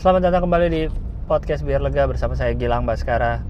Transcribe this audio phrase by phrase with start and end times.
[0.00, 0.82] Selamat datang kembali di
[1.28, 3.44] podcast Biar Lega bersama saya Gilang Baskara.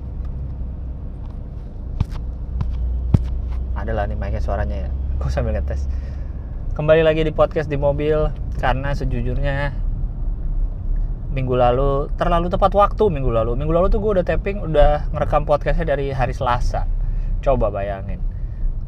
[3.79, 4.91] Adalah nih mic suaranya ya.
[5.23, 5.87] Gue sambil ngetes.
[6.75, 9.79] Kembali lagi di podcast di mobil karena sejujurnya
[11.31, 13.55] minggu lalu terlalu tepat waktu minggu lalu.
[13.55, 16.83] Minggu lalu tuh gue udah tapping, udah ngerekam podcastnya dari hari Selasa.
[17.47, 18.19] Coba bayangin.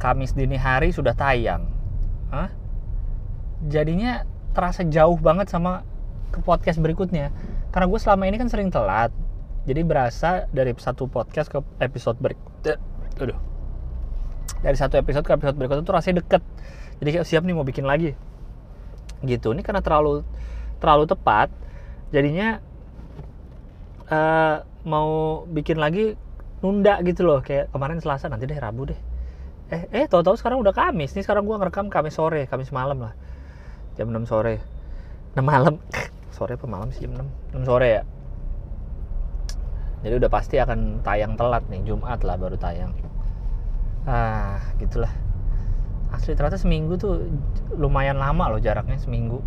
[0.02, 1.70] Kamis dini hari sudah tayang.
[2.26, 2.50] Hah?
[3.70, 5.86] Jadinya terasa jauh banget sama
[6.32, 7.30] ke podcast berikutnya
[7.72, 9.10] karena gue selama ini kan sering telat.
[9.64, 12.76] Jadi berasa dari satu podcast ke episode berikutnya
[13.16, 13.38] aduh.
[14.60, 16.44] Dari satu episode ke episode berikutnya tuh rasanya deket.
[17.00, 18.12] Jadi kayak siap nih mau bikin lagi.
[19.24, 19.48] Gitu.
[19.56, 20.20] Ini karena terlalu
[20.78, 21.48] terlalu tepat.
[22.12, 22.60] Jadinya
[24.12, 26.14] uh, mau bikin lagi
[26.60, 27.40] nunda gitu loh.
[27.40, 29.00] Kayak kemarin Selasa nanti deh Rabu deh.
[29.72, 31.16] Eh eh tahu-tahu sekarang udah Kamis.
[31.16, 33.16] Nih sekarang gue ngerekam Kamis sore Kamis malam lah.
[33.96, 34.60] Jam 6 sore.
[35.32, 35.80] 6 malam
[36.32, 38.02] sore apa malam sih jam 6 6 sore ya.
[40.02, 42.90] Jadi udah pasti akan tayang telat nih Jumat lah baru tayang.
[44.02, 45.12] Ah gitulah.
[46.10, 47.22] Asli ternyata seminggu tuh
[47.78, 49.38] lumayan lama loh jaraknya seminggu.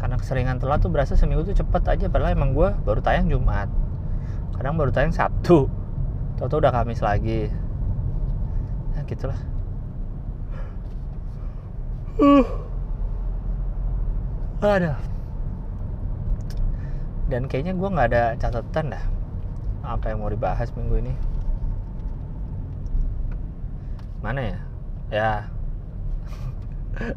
[0.00, 3.70] Karena keseringan telat tuh berasa seminggu tuh cepet aja padahal emang gue baru tayang Jumat.
[4.58, 5.70] Kadang baru tayang Sabtu.
[6.34, 7.46] Tau-tau udah Kamis lagi.
[8.98, 9.38] Ya gitulah.
[12.18, 12.46] Uh.
[14.64, 15.13] Aduh
[17.34, 19.04] dan kayaknya gue nggak ada catatan dah
[19.82, 21.10] apa yang mau dibahas minggu ini.
[24.22, 24.58] Mana ya?
[25.10, 25.50] Ya.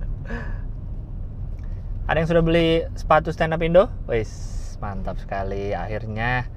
[2.09, 3.93] Ada yang sudah beli sepatu stand up Indo?
[4.09, 5.77] Wis mantap sekali.
[5.77, 6.49] Akhirnya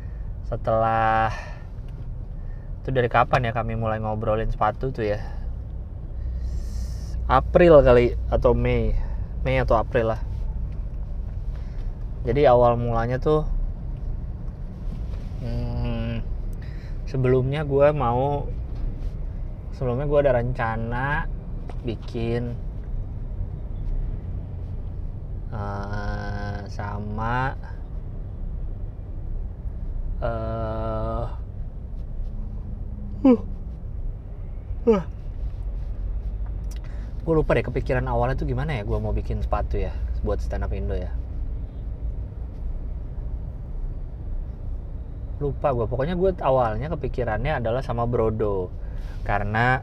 [0.48, 1.28] setelah
[2.80, 5.20] itu dari kapan ya kami mulai ngobrolin sepatu tuh ya?
[7.28, 8.96] April kali atau Mei.
[9.44, 10.29] Mei atau April lah
[12.20, 13.48] jadi awal mulanya tuh
[15.40, 16.20] hmm,
[17.08, 18.44] sebelumnya gue mau
[19.72, 21.24] sebelumnya gue ada rencana
[21.80, 22.52] bikin
[25.48, 27.56] uh, sama
[30.20, 31.24] uh,
[33.24, 33.40] uh,
[34.92, 35.04] uh.
[37.20, 40.68] gue lupa deh kepikiran awalnya tuh gimana ya gue mau bikin sepatu ya buat stand
[40.68, 41.08] up Indo ya
[45.40, 48.68] lupa gue pokoknya gue awalnya kepikirannya adalah sama Brodo.
[49.24, 49.80] Karena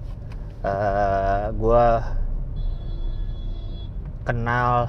[0.62, 1.85] uh, gue
[4.23, 4.88] kenal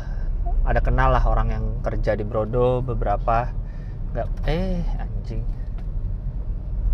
[0.69, 3.49] ada kenal lah orang yang kerja di Brodo beberapa.
[4.13, 5.43] Nggak eh anjing.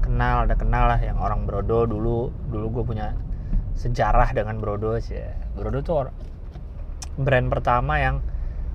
[0.00, 2.30] Kenal ada kenal lah yang orang Brodo dulu.
[2.48, 3.12] Dulu gue punya
[3.74, 5.18] sejarah dengan Brodo sih
[5.58, 6.08] Brodo tuh
[7.18, 8.22] brand pertama yang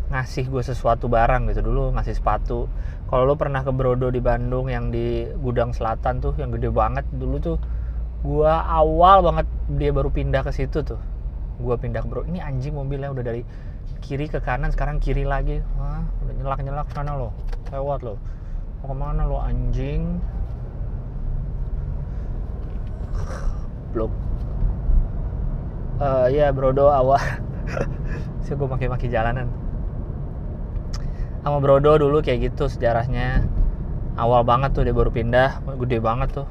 [0.09, 1.61] ngasih gue sesuatu barang gitu.
[1.61, 2.65] Dulu ngasih sepatu.
[3.09, 7.05] Kalau lo pernah ke Brodo di Bandung yang di gudang selatan tuh yang gede banget
[7.09, 7.57] dulu tuh
[8.19, 9.47] gue awal banget
[9.79, 10.99] dia baru pindah ke situ tuh.
[11.61, 13.41] Gue pindah ke Brodo ini anjing mobilnya udah dari
[14.01, 15.61] kiri ke kanan sekarang kiri lagi.
[15.77, 17.29] Wah, udah nyelak nyelak sana lo
[17.69, 18.17] lewat lo
[18.79, 20.23] mau ke mana lo anjing?
[23.91, 24.13] Blok.
[25.99, 27.19] Uh, ya Brodo awal.
[28.47, 29.68] Sih gue maki-maki jalanan
[31.39, 33.47] sama Brodo dulu kayak gitu sejarahnya.
[34.19, 36.47] Awal banget tuh dia baru pindah gede banget tuh.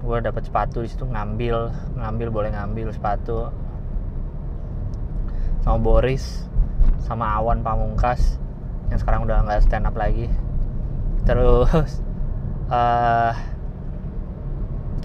[0.00, 1.68] Gue dapet sepatu di situ ngambil
[2.00, 3.52] ngambil boleh ngambil sepatu.
[5.62, 6.48] Sama Boris
[7.02, 8.38] sama Awan Pamungkas
[8.88, 10.32] yang sekarang udah nggak stand up lagi.
[11.28, 12.00] Terus
[12.72, 13.36] uh,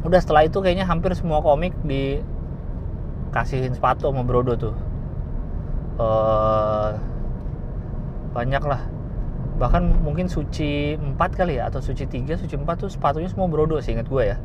[0.08, 4.76] udah setelah itu kayaknya hampir semua komik dikasihin sepatu sama Brodo tuh.
[5.98, 6.94] Uh,
[8.38, 8.86] banyak lah.
[9.58, 13.82] Bahkan mungkin suci 4 kali ya atau suci 3 suci 4 tuh sepatunya semua Brodo
[13.82, 14.38] sih ingat gue ya.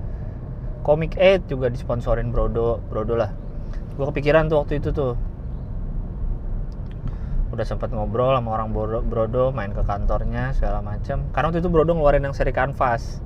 [0.81, 3.29] Comic 8 juga disponsorin Brodo Brodo lah.
[4.01, 5.13] Gue kepikiran tuh waktu itu tuh.
[7.53, 11.69] Udah sempat ngobrol sama orang Brodo, Brodo main ke kantornya segala macam karena waktu itu
[11.69, 13.21] Brodo ngeluarin yang seri kanvas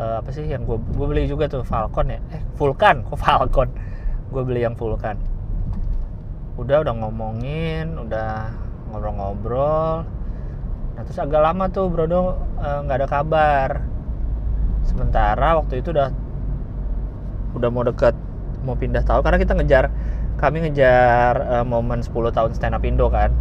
[0.00, 2.24] uh, apa sih yang gue gue beli juga tuh Falcon ya?
[2.32, 3.68] Eh Vulkan kok Falcon?
[4.32, 5.20] Gue beli yang Vulkan
[6.60, 8.52] udah udah ngomongin udah
[8.90, 10.04] ngobrol-ngobrol.
[10.98, 13.70] Nah terus agak lama tuh Brodo nggak uh, ada kabar.
[14.84, 16.10] Sementara waktu itu udah
[17.54, 18.14] udah mau deket
[18.60, 19.84] mau pindah tahun karena kita ngejar
[20.36, 23.32] kami ngejar uh, momen 10 tahun stand up Indo kan.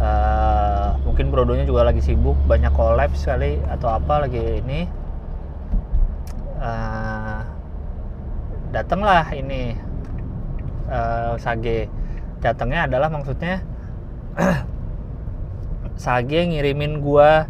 [0.00, 4.84] Uh, mungkin Brodonya juga lagi sibuk banyak collab sekali atau apa lagi ini.
[6.58, 7.44] Uh,
[8.72, 9.76] datanglah ini
[10.88, 11.86] uh, Sage
[12.44, 13.64] datangnya adalah maksudnya
[16.04, 17.48] Sage ngirimin gua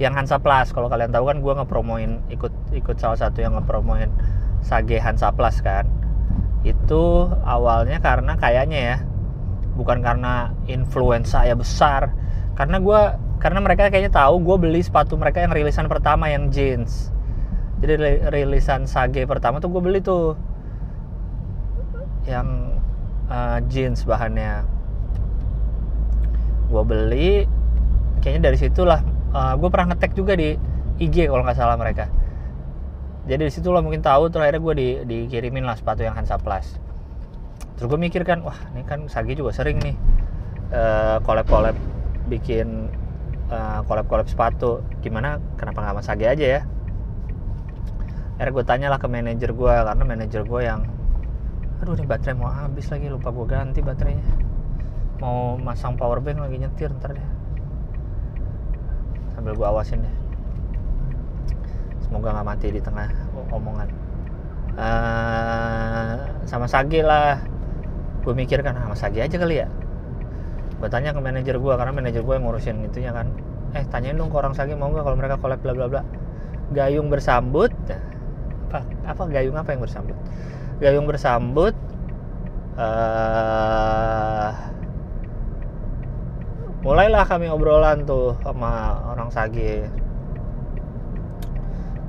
[0.00, 0.72] yang Hansa Plus.
[0.72, 4.10] Kalau kalian tahu kan gua ngepromoin ikut ikut salah satu yang ngepromoin
[4.64, 5.86] Sage Hansa Plus kan.
[6.66, 8.96] Itu awalnya karena kayaknya ya
[9.78, 12.12] bukan karena influensa ya besar
[12.56, 17.10] karena gua karena mereka kayaknya tahu gue beli sepatu mereka yang rilisan pertama yang jeans.
[17.82, 20.38] Jadi rilisan Sage pertama tuh gue beli tuh.
[22.22, 22.78] Yang
[23.32, 24.68] uh, jeans bahannya.
[26.68, 27.30] Gue beli
[28.20, 29.00] kayaknya dari situlah
[29.32, 30.54] uh, gue pernah ngetek juga di
[31.00, 32.12] IG kalau nggak salah mereka.
[33.22, 36.36] Jadi di situ lo mungkin tahu terus akhirnya gue di, dikirimin lah sepatu yang Hansa
[36.36, 36.76] Plus.
[37.78, 39.96] Terus gue mikir kan wah ini kan Sagi juga sering nih
[40.74, 41.74] uh, collab-collab
[42.28, 42.90] bikin
[43.48, 44.82] uh, collab-collab sepatu.
[45.00, 46.60] Gimana kenapa nggak sama Sagi aja ya?
[48.38, 50.82] Akhirnya gue tanyalah ke manajer gue karena manajer gue yang
[51.82, 54.22] aduh ini baterai mau habis lagi lupa gue ganti baterainya.
[55.18, 57.28] Mau masang power bank lagi nyetir ntar deh.
[59.34, 60.16] Sambil gue awasin deh.
[62.06, 63.10] Semoga nggak mati di tengah
[63.50, 63.90] omongan.
[64.78, 67.42] Uh, sama Sagi lah.
[68.22, 69.66] Gue mikir kan sama Sagi aja kali ya?
[70.78, 73.26] Gue tanya ke manajer gue karena manajer gue yang ngurusin itunya kan.
[73.74, 76.02] Eh tanyain dong ke orang Sagi mau nggak kalau mereka collab bla bla bla?
[76.70, 77.74] Gayung bersambut.
[78.70, 78.86] Apa?
[79.02, 80.14] Apa gayung apa yang bersambut
[80.82, 81.78] gayung bersambut
[82.74, 84.50] uh,
[86.82, 89.86] mulailah kami obrolan tuh sama orang Sage.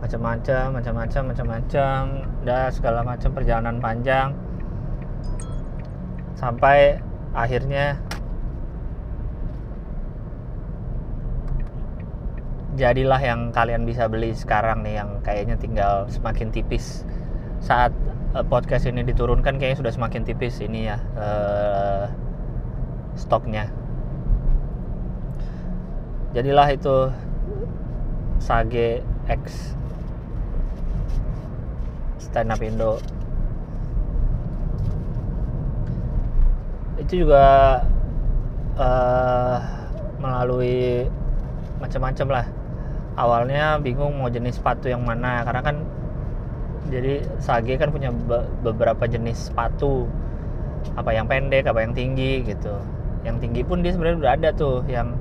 [0.01, 1.99] Macam-macam macam-macam macam-macam
[2.43, 4.33] dan segala macam perjalanan panjang.
[6.35, 6.99] Sampai
[7.31, 8.01] akhirnya
[12.73, 17.05] jadilah yang kalian bisa beli sekarang nih yang kayaknya tinggal semakin tipis
[17.61, 17.93] saat
[18.33, 22.09] uh, podcast ini diturunkan kayaknya sudah semakin tipis ini ya uh,
[23.13, 23.69] stoknya.
[26.33, 27.13] Jadilah itu
[28.41, 29.77] Sage X
[32.17, 32.97] stand up Indo.
[36.97, 37.45] Itu juga
[38.81, 39.57] uh,
[40.17, 41.05] melalui
[41.77, 42.45] macam-macam lah.
[43.13, 45.85] Awalnya bingung mau jenis sepatu yang mana karena kan
[46.91, 50.09] jadi Sage kan punya be beberapa jenis sepatu.
[50.99, 52.75] Apa yang pendek apa yang tinggi gitu.
[53.23, 55.15] Yang tinggi pun dia sebenarnya udah ada tuh yang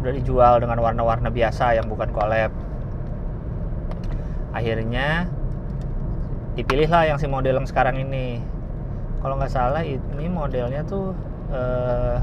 [0.00, 2.48] sudah dijual dengan warna-warna biasa yang bukan collab.
[4.56, 5.28] Akhirnya
[6.56, 8.40] dipilihlah yang si model yang sekarang ini.
[9.20, 11.12] Kalau nggak salah ini modelnya tuh
[11.52, 12.16] eh,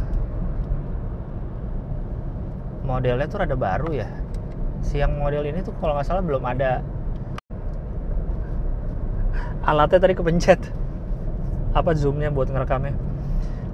[2.81, 4.09] modelnya tuh rada baru ya.
[4.81, 6.81] Si yang model ini tuh kalau nggak salah belum ada
[9.65, 10.61] alatnya tadi kepencet.
[11.75, 12.95] Apa zoomnya buat ngerekamnya?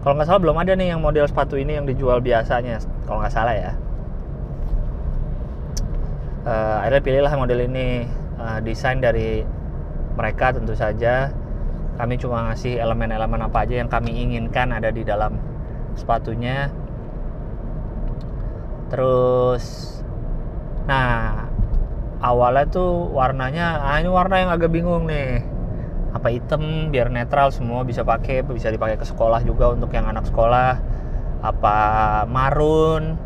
[0.01, 2.81] Kalau nggak salah belum ada nih yang model sepatu ini yang dijual biasanya.
[3.05, 3.71] Kalau nggak salah ya.
[6.41, 8.09] Uh, akhirnya pilihlah model ini.
[8.41, 9.45] Uh, desain dari
[10.17, 11.29] mereka tentu saja.
[12.01, 15.37] Kami cuma ngasih elemen-elemen apa aja yang kami inginkan ada di dalam
[15.93, 16.73] sepatunya.
[18.89, 19.93] Terus
[20.89, 21.45] nah
[22.25, 25.50] awalnya tuh warnanya ah ini warna yang agak bingung nih
[26.11, 30.27] apa hitam biar netral semua bisa pakai bisa dipakai ke sekolah juga untuk yang anak
[30.27, 30.79] sekolah.
[31.41, 31.77] Apa
[32.27, 33.17] marun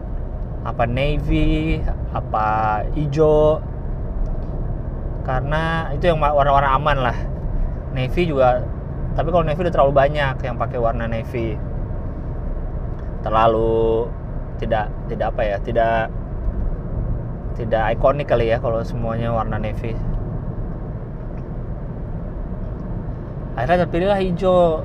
[0.65, 1.81] apa navy
[2.13, 3.61] apa hijau
[5.25, 7.17] karena itu yang warna-warna aman lah.
[7.93, 8.61] Navy juga
[9.17, 11.57] tapi kalau navy udah terlalu banyak yang pakai warna navy.
[13.25, 14.05] Terlalu
[14.61, 16.13] tidak tidak apa ya tidak
[17.55, 19.95] tidak ikonik kali ya kalau semuanya warna navy
[23.55, 24.83] akhirnya terpilihlah hijau.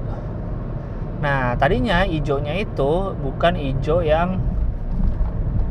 [1.20, 4.40] Nah tadinya hijaunya itu bukan hijau yang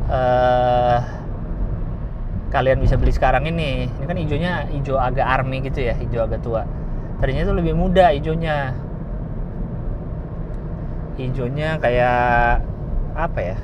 [0.06, 1.00] uh,
[2.52, 3.88] kalian bisa beli sekarang ini.
[3.88, 6.62] Ini kan hijaunya hijau agak army gitu ya hijau agak tua.
[7.18, 8.76] Tadinya itu lebih muda hijaunya.
[11.16, 12.64] Hijaunya kayak
[13.16, 13.56] apa ya?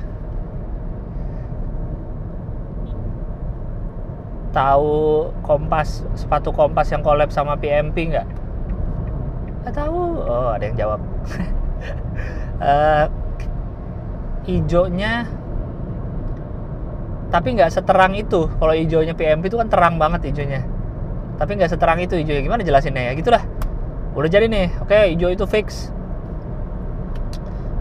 [4.53, 8.36] Tahu kompas sepatu kompas yang collab sama PMP nggak?
[9.67, 10.03] Nggak tahu.
[10.23, 11.03] Oh ada yang jawab.
[12.63, 13.11] uh,
[14.47, 15.27] hijaunya
[17.27, 18.47] tapi nggak seterang itu.
[18.47, 20.63] Kalau hijaunya PMP itu kan terang banget hijaunya.
[21.35, 22.47] Tapi nggak seterang itu hijaunya.
[22.47, 23.19] Gimana jelasinnya ya?
[23.19, 23.43] Gitulah.
[24.15, 24.71] Udah jadi nih.
[24.79, 25.91] Oke hijau itu fix.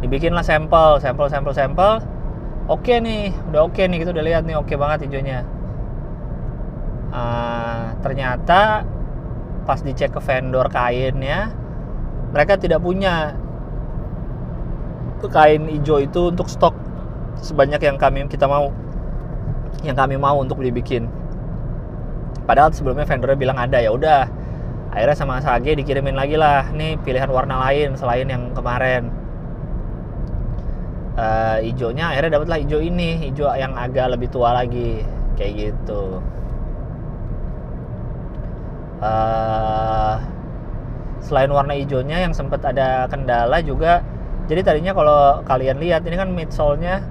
[0.03, 2.03] Dibikinlah sampel sampel sampel sampel.
[2.67, 3.31] Oke nih.
[3.55, 4.03] Udah oke nih.
[4.03, 4.59] Kita udah lihat nih.
[4.59, 5.47] Oke banget hijaunya.
[7.15, 8.83] Uh, ternyata
[9.63, 11.55] pas dicek ke vendor kainnya
[12.37, 13.33] mereka tidak punya
[15.33, 16.77] kain hijau itu untuk stok
[17.41, 18.69] sebanyak yang kami kita mau
[19.81, 21.09] yang kami mau untuk dibikin.
[22.45, 24.29] Padahal sebelumnya vendornya bilang ada ya udah
[24.93, 26.69] akhirnya sama Sage dikirimin lagi lah.
[26.77, 29.09] Nih pilihan warna lain selain yang kemarin.
[31.17, 35.01] Uh, hijaunya akhirnya dapatlah hijau ini hijau yang agak lebih tua lagi
[35.41, 36.21] kayak gitu.
[39.01, 40.21] Uh,
[41.27, 44.07] selain warna hijaunya yang sempat ada kendala juga
[44.47, 47.03] jadi tadinya kalau kalian lihat ini kan midsole-nya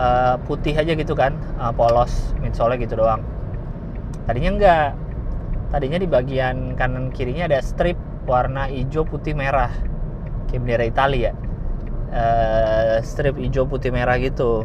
[0.00, 3.20] uh, putih aja gitu kan uh, polos midsole-nya gitu doang.
[4.24, 4.90] Tadinya enggak.
[5.68, 9.68] Tadinya di bagian kanan kirinya ada strip warna hijau putih merah
[10.48, 11.32] kayak bendera Italia.
[12.14, 14.64] Uh, strip hijau putih merah gitu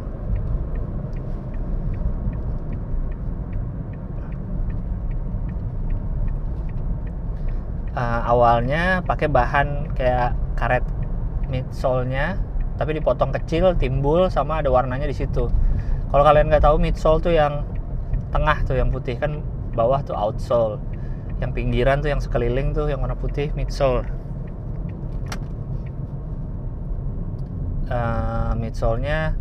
[8.00, 10.86] uh, awalnya pakai bahan kayak karet
[11.50, 12.38] midsole-nya
[12.78, 15.52] tapi dipotong kecil timbul sama ada warnanya di situ.
[16.10, 17.68] Kalau kalian nggak tahu midsole tuh yang
[18.32, 19.20] tengah tuh yang putih.
[19.20, 19.44] Kan
[19.76, 20.80] bawah tuh outsole.
[21.44, 24.08] Yang pinggiran tuh yang sekeliling tuh yang warna putih midsole.
[27.90, 29.36] Uh, midsole-nya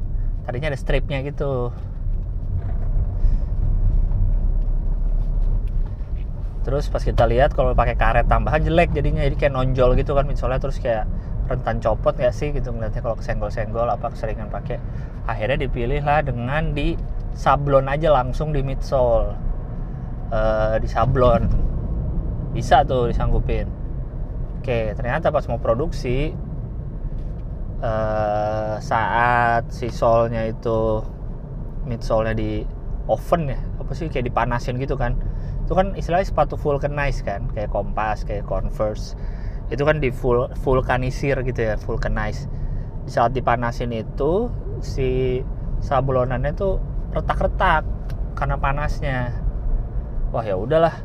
[0.49, 1.69] tadinya ada stripnya gitu
[6.69, 10.29] terus pas kita lihat kalau pakai karet tambahan jelek jadinya jadi kayak nonjol gitu kan
[10.29, 11.09] midsole terus kayak
[11.49, 14.77] rentan copot nggak sih gitu ngeliatnya kalau kesenggol-senggol apa keseringan pakai.
[15.25, 16.93] Akhirnya dipilih lah dengan di
[17.33, 19.33] sablon aja langsung di midsole.
[20.29, 21.49] Uh, di sablon.
[22.53, 23.65] Bisa tuh disanggupin.
[24.61, 26.37] Oke ternyata pas mau produksi
[27.81, 31.01] uh, saat si solnya itu
[31.89, 32.61] midsole-nya di
[33.09, 35.17] oven ya apa sih kayak dipanasin gitu kan
[35.69, 39.13] itu kan istilahnya sepatu vulcanize kan kayak kompas kayak converse.
[39.69, 42.49] Itu kan di full vulkanisir gitu ya vulcanize
[43.05, 44.49] di saat dipanasin itu
[44.81, 45.45] si
[45.85, 46.81] sablonannya tuh
[47.13, 47.85] retak-retak
[48.33, 49.37] karena panasnya.
[50.33, 50.97] Wah ya udahlah.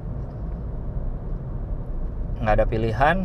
[2.40, 3.18] Nggak ada pilihan.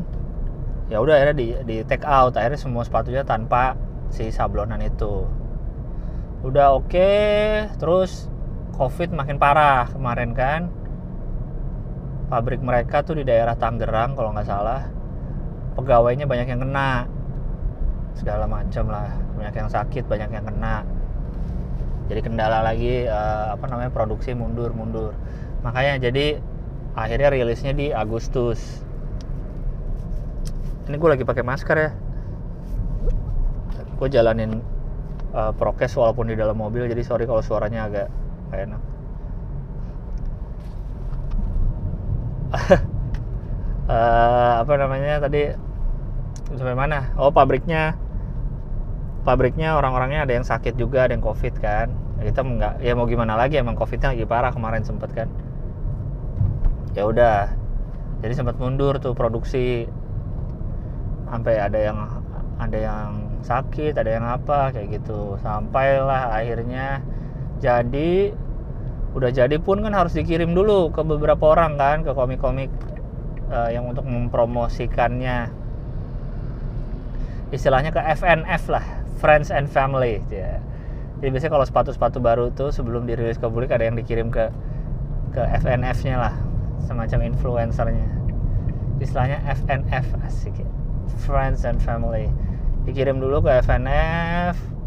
[0.91, 2.35] Ya udah akhirnya di, di take out.
[2.35, 3.79] Akhirnya semua sepatunya tanpa
[4.11, 5.23] si sablonan itu.
[6.43, 8.27] Udah oke okay, terus
[8.75, 10.75] covid makin parah kemarin kan
[12.29, 14.85] pabrik mereka tuh di daerah Tangerang kalau nggak salah.
[15.75, 17.09] Pegawainya banyak yang kena.
[18.15, 19.09] Segala macam lah.
[19.35, 20.85] Banyak yang sakit banyak yang kena.
[22.09, 25.17] Jadi kendala lagi uh, apa namanya produksi mundur mundur.
[25.65, 26.41] Makanya jadi
[26.93, 28.85] akhirnya rilisnya di Agustus.
[30.89, 31.91] Ini gue lagi pakai masker ya.
[34.01, 34.61] Gue jalanin
[35.33, 38.09] uh, prokes walaupun di dalam mobil jadi sorry kalau suaranya agak
[38.49, 38.98] gak enak
[42.53, 45.53] uh, apa namanya tadi?
[46.57, 47.13] Sampai mana?
[47.21, 47.97] Oh pabriknya.
[49.27, 51.93] Pabriknya orang-orangnya ada yang sakit juga ada yang covid kan.
[52.19, 55.29] Kita nggak ya mau gimana lagi emang covidnya lagi parah kemarin sempet kan.
[56.97, 57.53] Ya udah.
[58.25, 59.85] Jadi sempat mundur tuh produksi.
[61.29, 61.99] Sampai ada yang
[62.59, 63.09] ada yang
[63.45, 65.37] sakit ada yang apa kayak gitu.
[65.45, 67.05] Sampailah akhirnya.
[67.61, 68.33] Jadi
[69.17, 72.69] udah jadi pun kan harus dikirim dulu ke beberapa orang kan ke komik-komik
[73.49, 75.49] uh, yang untuk mempromosikannya
[77.49, 78.85] istilahnya ke FNF lah
[79.17, 80.61] friends and family ya.
[81.19, 84.53] jadi biasanya kalau sepatu-sepatu baru tuh sebelum dirilis ke publik ada yang dikirim ke
[85.33, 86.35] ke FNF-nya lah
[86.85, 88.09] semacam influencernya
[89.01, 90.69] istilahnya FNF asik ya.
[91.25, 92.29] friends and family
[92.85, 94.78] dikirim dulu ke FNF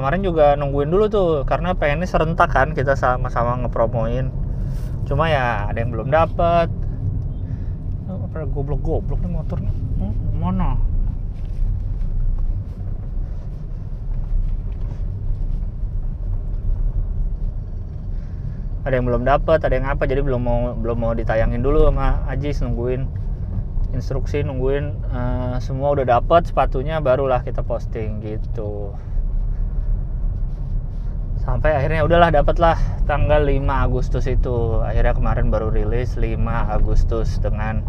[0.00, 4.32] kemarin juga nungguin dulu tuh karena pengennya serentak kan kita sama-sama ngepromoin.
[5.04, 6.72] Cuma ya ada yang belum dapet.
[8.08, 10.80] Oh, goblok-goblok nih motor nih hmm, mana?
[18.88, 22.24] Ada yang belum dapat ada yang apa jadi belum mau belum mau ditayangin dulu sama
[22.24, 23.04] Ajis nungguin.
[23.92, 28.96] Instruksi nungguin uh, semua udah dapat sepatunya barulah kita posting gitu
[31.40, 32.76] sampai akhirnya udahlah dapatlah
[33.08, 36.36] tanggal 5 Agustus itu akhirnya kemarin baru rilis 5
[36.76, 37.80] Agustus dengan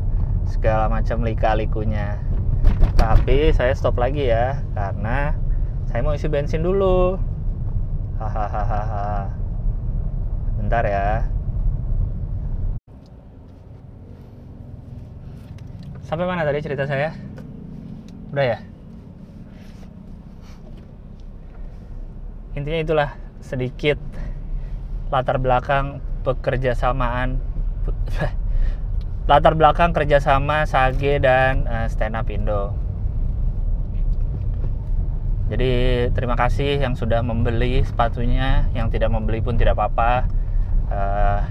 [0.48, 2.18] segala macam lika-likunya
[2.96, 5.36] tapi saya stop lagi ya karena
[5.92, 7.20] saya mau isi bensin dulu
[8.18, 9.42] hahaha
[10.62, 11.26] Bentar ya.
[16.06, 17.18] Sampai mana tadi cerita saya?
[18.30, 18.58] Udah ya?
[22.54, 23.10] Intinya itulah
[23.52, 24.00] sedikit
[25.12, 27.44] latar belakang pekerja samaan
[29.30, 32.72] latar belakang kerjasama Sage dan uh, Stand Up Indo.
[35.52, 40.32] Jadi terima kasih yang sudah membeli sepatunya yang tidak membeli pun tidak apa-apa.
[40.88, 41.42] Uh,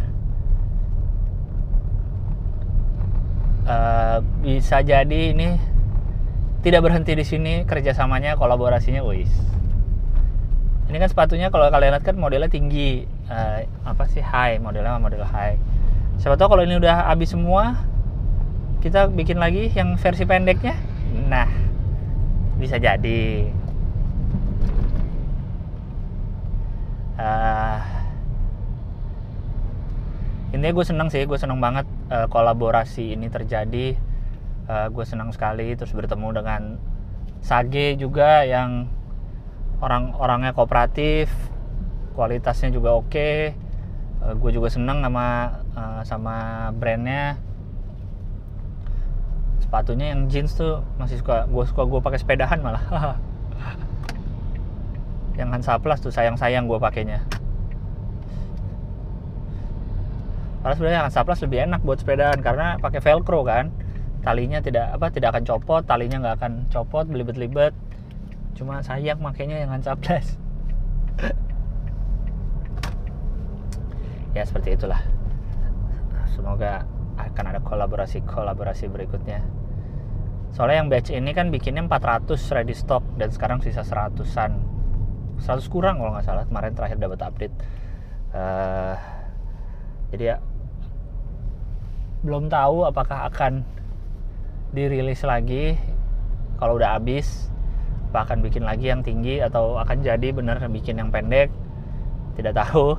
[3.69, 5.61] uh, bisa jadi ini
[6.65, 9.50] tidak berhenti di sini kerjasamanya kolaborasinya wis
[10.91, 13.07] ini kan sepatunya kalau kalian lihat kan modelnya tinggi.
[13.31, 14.19] Uh, apa sih?
[14.19, 15.55] High modelnya model high.
[16.19, 17.79] Siapa tahu kalau ini udah habis semua
[18.83, 20.75] kita bikin lagi yang versi pendeknya?
[21.31, 21.47] Nah
[22.59, 23.55] bisa jadi.
[27.21, 27.79] Uh,
[30.51, 33.95] intinya gue seneng sih gue seneng banget uh, kolaborasi ini terjadi.
[34.67, 36.63] Uh, gue senang sekali terus bertemu dengan
[37.41, 38.91] Sage juga yang
[39.81, 41.33] orang-orangnya kooperatif
[42.15, 43.09] kualitasnya juga oke.
[43.09, 43.37] Okay.
[44.21, 45.27] uh, gue juga seneng sama
[45.73, 46.37] uh, sama
[46.77, 47.41] brandnya.
[49.65, 52.85] Sepatunya yang jeans tuh masih suka gue suka gue pakai sepedahan malah.
[55.39, 57.25] Yang Hansaplast tuh sayang-sayang gue pakainya.
[60.61, 63.73] Padahal sebenarnya Hansaplast lebih enak buat sepedaan karena pakai velcro kan.
[64.21, 67.73] Talinya tidak apa tidak akan copot talinya nggak akan copot belibet-libet
[68.61, 70.37] cuma sayang makanya yang Hansaplast
[74.35, 75.03] ya seperti itulah.
[76.31, 76.87] Semoga
[77.19, 79.43] akan ada kolaborasi-kolaborasi berikutnya.
[80.55, 84.59] Soalnya yang batch ini kan bikinnya 400 ready stock dan sekarang sisa 100an
[85.41, 87.55] 100 kurang kalau nggak salah kemarin terakhir dapat update.
[88.31, 88.95] Uh,
[90.15, 90.37] jadi ya
[92.23, 93.67] belum tahu apakah akan
[94.71, 95.75] dirilis lagi.
[96.61, 97.50] Kalau udah habis
[98.11, 101.47] apa akan bikin lagi yang tinggi atau akan jadi bener bikin yang pendek?
[102.35, 102.99] Tidak tahu.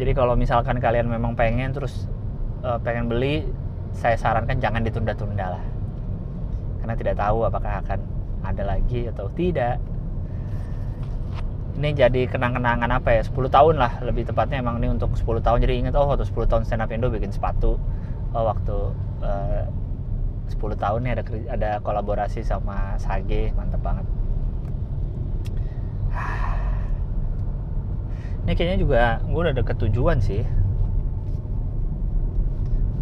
[0.00, 2.08] Jadi kalau misalkan kalian memang pengen terus
[2.64, 3.44] uh, pengen beli
[3.92, 5.64] saya sarankan jangan ditunda-tunda lah.
[6.80, 8.00] Karena tidak tahu apakah akan
[8.40, 9.76] ada lagi atau tidak.
[11.76, 13.22] Ini jadi kenang-kenangan apa ya?
[13.22, 15.60] 10 tahun lah lebih tepatnya emang ini untuk 10 tahun.
[15.60, 17.76] Jadi ingat oh waktu 10 tahun stand up Indo bikin sepatu
[18.32, 18.76] oh waktu
[19.20, 19.68] uh,
[20.54, 24.06] 10 tahun nih ada ada kolaborasi sama Sage mantep banget.
[28.46, 30.46] Ini kayaknya juga gue udah deket tujuan sih.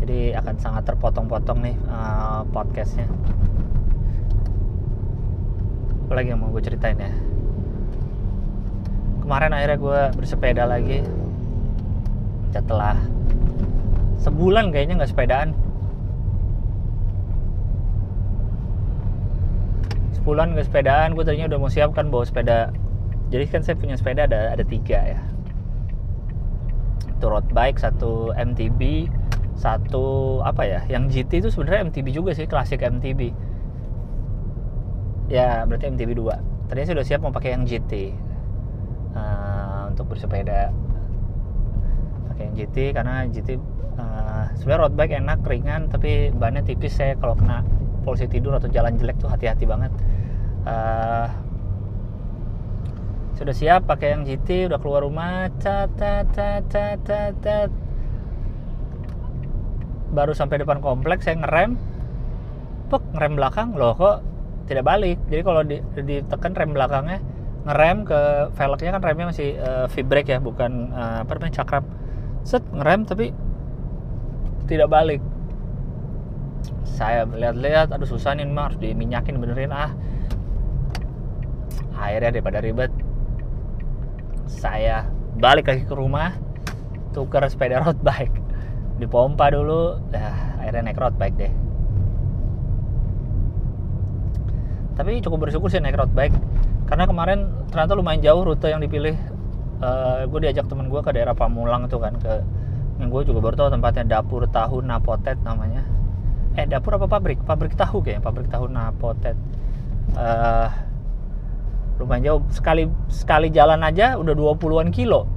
[0.03, 3.07] Jadi akan sangat terpotong-potong nih uh, podcastnya.
[6.09, 7.13] Apa lagi yang mau gue ceritain ya?
[9.23, 11.07] Kemarin akhirnya gue bersepeda lagi.
[12.51, 12.99] Setelah
[14.19, 15.55] sebulan kayaknya nggak sepedaan
[20.23, 22.71] sebulan nggak sepedaan gue tadinya udah mau siapkan bawa sepeda.
[23.35, 25.21] Jadi kan saya punya sepeda ada ada tiga ya.
[27.19, 29.11] Satu road bike satu MTB
[29.59, 33.31] satu apa ya yang GT itu sebenarnya MTB juga sih klasik MTB
[35.31, 38.15] ya berarti MTB 2 tadinya saya udah siap mau pakai yang GT
[39.19, 40.71] uh, untuk bersepeda.
[42.31, 46.95] Pakai yang GT karena GT uh, eh, sebenarnya road bike enak ringan tapi bannya tipis
[46.95, 47.67] saya kalau kena
[48.07, 49.91] polisi tidur atau jalan jelek tuh hati-hati banget
[50.67, 51.27] uh,
[53.39, 56.31] sudah siap pakai yang GT udah keluar rumah cat cat
[57.43, 57.71] cat
[60.13, 61.75] baru sampai depan kompleks saya ngerem.
[62.93, 63.69] Pek ngerem belakang.
[63.75, 64.21] Loh kok
[64.69, 65.19] tidak balik?
[65.33, 67.19] Jadi kalau di, ditekan rem belakangnya
[67.63, 68.21] ngerem ke
[68.59, 71.87] velgnya kan remnya masih uh, V-brake ya bukan uh, apa namanya cakrap
[72.43, 73.33] set ngerem tapi
[74.69, 75.21] tidak balik.
[76.87, 79.73] Saya lihat-lihat aduh susah nih mah harus diminyakin benerin.
[79.73, 79.91] Ah
[81.97, 82.93] akhirnya daripada ribet
[84.47, 86.37] saya balik lagi ke rumah
[87.17, 88.33] tukar sepeda road bike.
[89.01, 91.53] Dipompa dulu ya akhirnya naik road bike deh.
[94.93, 96.37] Tapi cukup bersyukur sih naik road bike
[96.89, 99.17] karena kemarin ternyata lumayan jauh rute yang dipilih.
[99.83, 102.39] Uh, eh, gue diajak temen gue ke daerah Pamulang tuh kan ke
[103.03, 105.83] yang gue juga baru tahu tempatnya dapur tahu Napotet namanya.
[106.55, 107.41] Eh dapur apa pabrik?
[107.43, 109.35] Pabrik tahu kayaknya pabrik tahu Napotet.
[110.15, 110.71] Uh,
[112.03, 112.43] lumayan jauh.
[112.51, 115.31] Sekali sekali jalan aja udah 20-an kilo.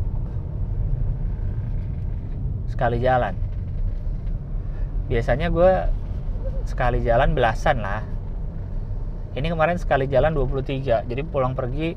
[2.67, 3.37] Sekali jalan.
[5.05, 5.71] Biasanya gue
[6.65, 8.01] sekali jalan belasan lah.
[9.37, 11.93] Ini kemarin sekali jalan 23 jadi pulang pergi.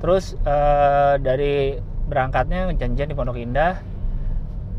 [0.00, 1.76] Terus uh, dari
[2.08, 3.78] berangkatnya janjian di Pondok Indah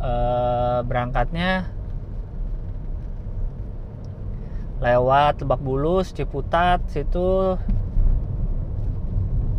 [0.02, 1.70] uh, berangkatnya
[4.82, 7.56] lewat Lebak Bulus Ciputat situ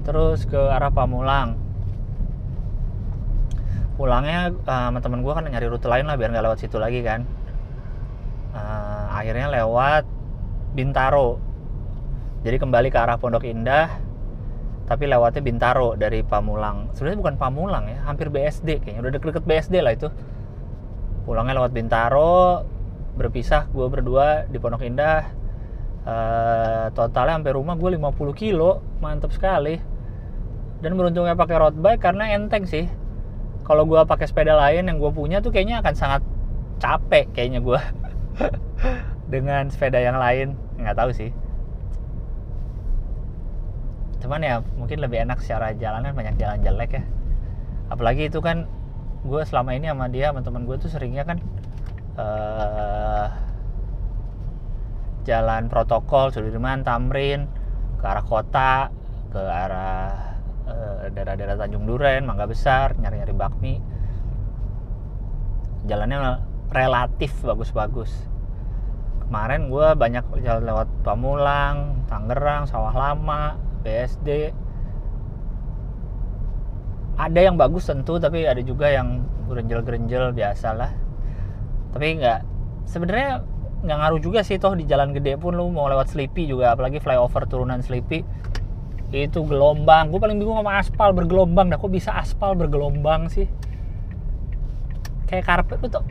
[0.02, 1.54] terus ke arah Pamulang.
[3.94, 7.00] Pulangnya uh, sama temen gue kan nyari rute lain lah biar nggak lewat situ lagi
[7.06, 7.22] kan.
[8.52, 10.04] Uh, akhirnya lewat
[10.74, 11.38] Bintaro.
[12.42, 14.02] Jadi kembali ke arah Pondok Indah
[14.90, 16.90] tapi lewatnya Bintaro dari Pamulang.
[16.92, 19.00] Sebenarnya bukan Pamulang ya hampir BSD kayaknya.
[19.06, 20.10] Udah deket-deket BSD lah itu.
[21.22, 22.66] Pulangnya lewat Bintaro
[23.14, 25.40] berpisah gue berdua di Pondok Indah.
[26.02, 29.91] Uh, totalnya sampai rumah gue 50 kilo mantep sekali
[30.82, 32.90] dan beruntungnya pakai road bike karena enteng sih.
[33.62, 36.22] Kalau gue pakai sepeda lain yang gue punya tuh kayaknya akan sangat
[36.82, 37.78] capek kayaknya gue
[39.32, 40.58] dengan sepeda yang lain.
[40.82, 41.30] Nggak tahu sih.
[44.18, 47.02] Cuman ya mungkin lebih enak secara jalanan banyak jalan jelek ya.
[47.86, 48.66] Apalagi itu kan
[49.22, 51.38] gue selama ini sama dia sama teman gue tuh seringnya kan
[52.18, 53.30] uh,
[55.22, 57.46] jalan protokol Sudirman Tamrin
[58.02, 58.90] ke arah kota
[59.30, 60.31] ke arah
[61.12, 63.74] daerah-daerah Tanjung Duren Mangga Besar nyari-nyari bakmi.
[65.86, 68.10] Jalannya relatif bagus-bagus.
[69.26, 74.52] Kemarin gue banyak jalan lewat Pamulang Tangerang Sawah Lama BSD
[77.18, 80.90] ada yang bagus tentu tapi ada juga yang gerenjel-gerenjel biasa lah
[81.92, 82.40] tapi nggak
[82.88, 83.44] sebenarnya
[83.82, 87.02] nggak ngaruh juga sih toh di jalan gede pun lu mau lewat Sleepy juga apalagi
[87.02, 88.24] flyover turunan Sleepy
[89.12, 90.08] itu gelombang.
[90.08, 91.68] Gue paling bingung sama aspal bergelombang.
[91.68, 93.44] Dah kok bisa aspal bergelombang sih?
[95.28, 95.76] Kayak karpet.
[95.92, 96.04] Tuh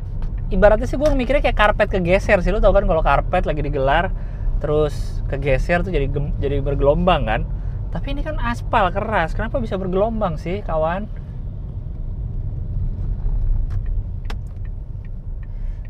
[0.53, 2.53] ibaratnya sih gue mikirnya kayak karpet kegeser sih.
[2.53, 4.13] Lu tau kan kalau karpet lagi digelar
[4.61, 6.05] terus kegeser tuh jadi
[6.37, 7.41] jadi bergelombang kan?
[7.89, 9.33] Tapi ini kan aspal keras.
[9.33, 11.09] Kenapa bisa bergelombang sih kawan?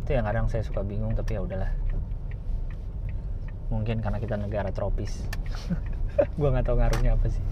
[0.02, 1.76] Itu yang kadang saya suka bingung tapi ya udahlah.
[3.67, 5.24] Mungkin karena kita negara tropis
[6.39, 7.43] gue nggak tahu ngaruhnya apa sih.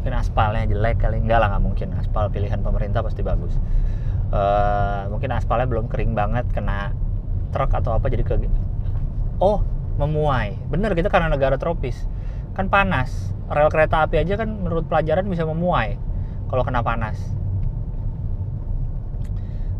[0.00, 1.16] Mungkin aspalnya jelek kali.
[1.16, 1.88] Enggak lah nggak mungkin.
[1.96, 3.56] Aspal pilihan pemerintah pasti bagus.
[4.34, 6.92] Uh, mungkin aspalnya belum kering banget kena
[7.54, 8.36] truk atau apa jadi ke
[9.40, 9.64] oh
[9.96, 10.58] memuai.
[10.68, 11.96] Bener kita karena negara tropis.
[12.52, 13.32] Kan panas.
[13.48, 15.96] Rel kereta api aja kan menurut pelajaran bisa memuai
[16.52, 17.16] kalau kena panas.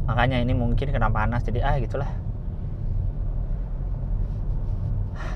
[0.04, 2.23] Makanya ini mungkin kena panas jadi ah gitulah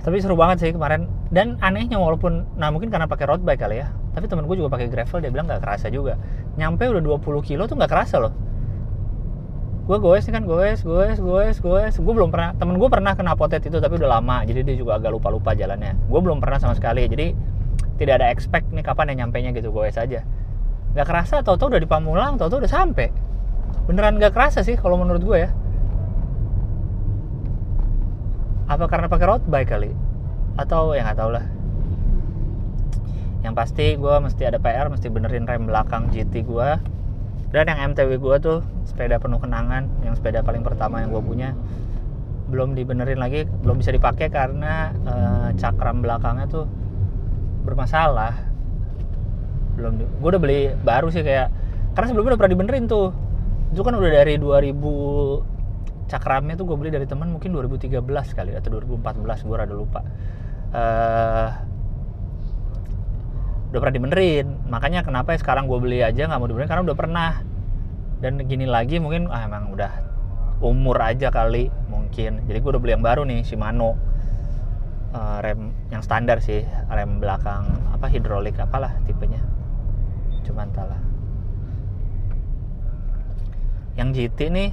[0.08, 1.04] tapi seru banget sih kemarin.
[1.28, 4.72] Dan anehnya walaupun nah mungkin karena pakai road bike kali ya tapi temen gue juga
[4.74, 6.16] pakai gravel dia bilang nggak kerasa juga.
[6.58, 8.34] Nyampe udah 20 kilo tuh nggak kerasa loh.
[9.86, 11.94] Gue goes nih kan goes goes goes goes.
[12.00, 14.98] Gue belum pernah temen gue pernah kena potet itu tapi udah lama jadi dia juga
[14.98, 15.94] agak lupa lupa jalannya.
[16.10, 17.36] Gue belum pernah sama sekali jadi
[17.94, 20.26] tidak ada expect nih kapan yang nyampe nya gitu goes aja.
[20.96, 23.12] Nggak kerasa tau tau udah di Pamulang tau tau udah sampai
[23.86, 25.50] beneran nggak kerasa sih kalau menurut gue ya
[28.68, 29.90] apa karena pakai road bike kali?
[30.60, 31.44] Atau ya nggak tau lah.
[33.40, 36.70] Yang pasti gue mesti ada PR mesti benerin rem belakang GT gue
[37.48, 41.56] dan yang MTW gue tuh sepeda penuh kenangan yang sepeda paling pertama yang gue punya.
[42.52, 46.68] Belum dibenerin lagi belum bisa dipakai karena uh, cakram belakangnya tuh
[47.64, 48.36] bermasalah.
[49.80, 51.48] Belum gue udah beli baru sih kayak
[51.96, 53.16] karena sebelumnya udah pernah dibenerin tuh.
[53.72, 55.56] Itu kan udah dari 2000
[56.08, 58.00] cakramnya tuh gue beli dari teman mungkin 2013
[58.32, 60.00] kali atau 2014 gue rada lupa.
[60.72, 61.48] Uh,
[63.68, 64.46] udah pernah dibenerin.
[64.72, 66.70] Makanya kenapa ya sekarang gue beli aja nggak mau dibenerin?
[66.72, 67.32] Karena udah pernah.
[68.18, 69.92] Dan gini lagi mungkin ah emang udah
[70.64, 72.42] umur aja kali mungkin.
[72.48, 73.94] Jadi gue udah beli yang baru nih Shimano
[75.14, 79.38] uh, rem yang standar sih rem belakang apa hidrolik apalah tipenya.
[80.42, 80.98] Cuman entahlah.
[83.94, 84.70] Yang GT nih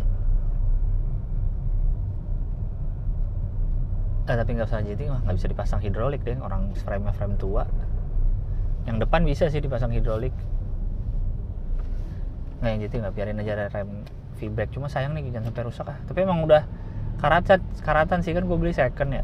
[4.26, 5.22] eh, tapi nggak usah GT mah.
[5.26, 7.64] Nggak bisa dipasang hidrolik deh orang frame frame tua.
[8.90, 10.34] Yang depan bisa sih dipasang hidrolik.
[12.62, 13.14] Nggak yang GT nggak.
[13.14, 13.90] Biarin aja ada rem
[14.36, 15.98] V-brake cuma sayang nih jangan sampai rusak ah.
[16.12, 16.66] Tapi emang udah
[17.22, 18.34] karatan karatan sih.
[18.34, 19.24] Kan gue beli second ya.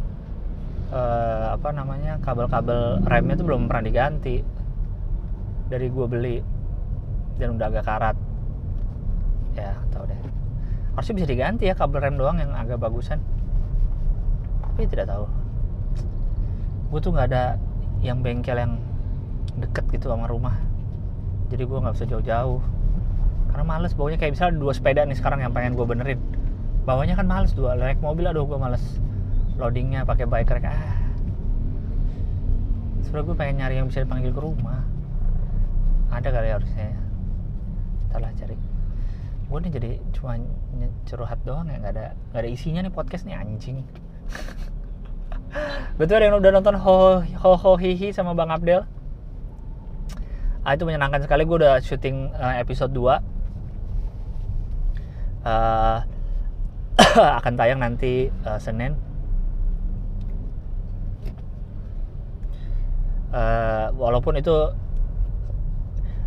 [0.92, 4.46] Uh, apa namanya kabel-kabel remnya tuh belum pernah diganti.
[5.68, 6.38] Dari gue beli.
[7.42, 8.18] Dan udah agak karat.
[9.58, 10.16] Ya tau deh.
[10.94, 13.18] Harusnya bisa diganti ya kabel rem doang yang agak bagusan
[14.82, 15.30] tapi tidak tahu.
[16.90, 17.62] Gue tuh nggak ada
[18.02, 18.82] yang bengkel yang
[19.62, 20.58] deket gitu sama rumah.
[21.54, 22.58] Jadi gue nggak bisa jauh-jauh.
[23.54, 26.18] Karena males bawanya kayak misalnya dua sepeda nih sekarang yang pengen gue benerin.
[26.82, 28.82] Bawanya kan males dua naik mobil aduh gue males.
[29.62, 30.98] Loadingnya pakai bike rack ah.
[33.06, 34.82] Sebenernya gue pengen nyari yang bisa dipanggil ke rumah.
[36.10, 36.98] Ada kali harusnya
[38.18, 38.58] lah cari.
[39.46, 40.42] Gue nih jadi cuma
[41.06, 43.84] curhat doang ya nggak ada nggak ada isinya nih podcast nih anjing
[46.00, 48.88] betul ada yang udah nonton ho ho ho hihi sama bang Abdel?
[50.62, 51.42] Ah, itu menyenangkan sekali.
[51.44, 53.18] Gue udah syuting uh, episode 2
[55.46, 55.98] uh,
[57.42, 58.94] akan tayang nanti uh, Senin.
[63.32, 64.54] Uh, walaupun itu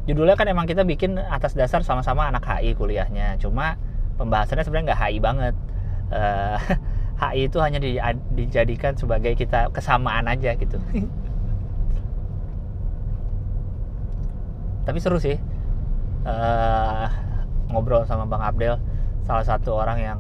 [0.09, 3.39] judulnya kan emang kita bikin atas dasar sama-sama anak HI kuliahnya.
[3.39, 3.77] Cuma
[4.17, 5.55] pembahasannya sebenarnya nggak HI banget.
[6.13, 6.59] Eh,
[7.15, 7.97] HI itu hanya di,
[8.35, 10.79] dijadikan sebagai kita kesamaan aja gitu.
[14.85, 15.39] Tapi seru sih
[16.29, 17.07] uh,
[17.73, 18.77] ngobrol sama Bang Abdel
[19.25, 20.19] salah satu orang yang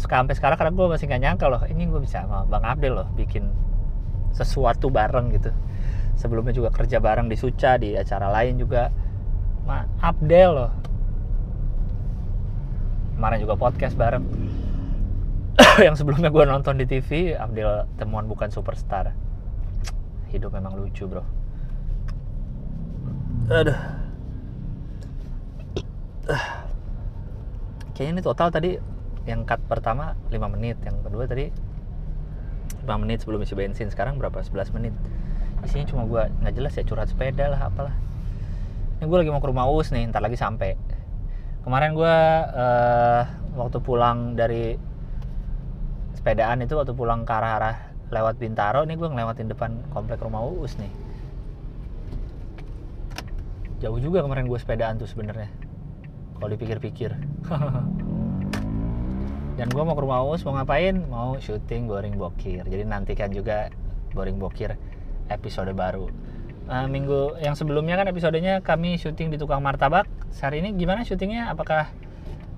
[0.00, 3.08] sampai sekarang karena gue masih nggak nyangka loh ini gue bisa sama Bang Abdel loh
[3.12, 3.52] bikin
[4.32, 5.52] sesuatu bareng gitu.
[6.16, 8.88] Sebelumnya juga kerja bareng di Suca di acara lain juga.
[9.68, 10.72] Ma Abdel loh.
[13.16, 14.24] Kemarin juga podcast bareng
[15.86, 19.16] yang sebelumnya gue nonton di TV Abdel temuan bukan superstar.
[20.28, 21.24] Hidup memang lucu bro.
[23.48, 23.80] Aduh.
[27.92, 28.70] Kayaknya ini total tadi
[29.24, 31.52] yang cut pertama 5 menit yang kedua tadi
[32.82, 33.88] 5 menit sebelum isi bensin.
[33.88, 34.44] Sekarang berapa?
[34.44, 34.92] 11 menit.
[35.64, 37.94] Isinya cuma gue nggak jelas ya curhat sepeda lah apalah.
[39.00, 40.76] Ini gue lagi mau ke rumah Us nih ntar lagi sampai.
[41.64, 42.16] Kemarin gue
[42.58, 43.22] uh,
[43.56, 44.91] waktu pulang dari
[46.16, 50.76] sepedaan itu waktu pulang ke arah-arah lewat Bintaro nih gue ngelewatin depan komplek rumah Us
[50.76, 50.92] nih.
[53.80, 55.48] Jauh juga kemarin gue sepedaan tuh sebenarnya
[56.36, 57.16] kalau dipikir-pikir.
[59.58, 61.00] Dan gue mau ke rumah Us mau ngapain?
[61.08, 62.68] Mau syuting boring bokir.
[62.68, 63.72] Jadi nantikan juga
[64.12, 64.76] boring bokir
[65.32, 66.12] episode baru.
[66.70, 70.06] Uh, minggu yang sebelumnya kan episodenya kami syuting di tukang martabak.
[70.38, 71.50] Hari ini gimana syutingnya?
[71.50, 71.90] Apakah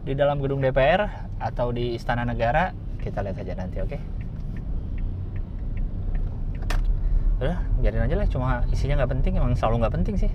[0.05, 1.09] di dalam gedung DPR
[1.40, 3.93] atau di Istana Negara kita lihat aja nanti oke?
[3.93, 4.03] Okay?
[7.45, 10.33] udah biarin aja lah cuma isinya nggak penting emang selalu nggak penting sih.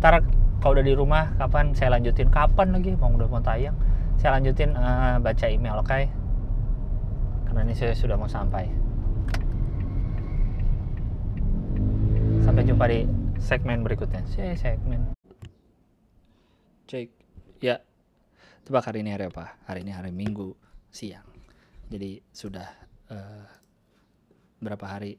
[0.00, 0.24] Ntar
[0.64, 1.76] kalau udah di rumah kapan?
[1.76, 2.32] Saya lanjutin.
[2.32, 2.96] Kapan lagi?
[2.96, 3.76] Mau udah mau tayang.
[4.16, 5.86] Saya lanjutin uh, baca email oke?
[5.86, 6.08] Okay?
[7.48, 8.64] karena ini saya sudah mau sampai.
[12.44, 13.04] Sampai jumpa di
[13.36, 14.24] segmen berikutnya.
[14.30, 15.12] Saya segmen.
[16.88, 17.12] Cek.
[17.60, 17.82] Ya
[18.64, 19.58] tebak hari ini hari apa?
[19.68, 20.54] Hari ini hari minggu
[20.88, 21.27] siang
[21.88, 22.68] jadi sudah
[23.08, 23.44] uh,
[24.60, 25.16] berapa hari?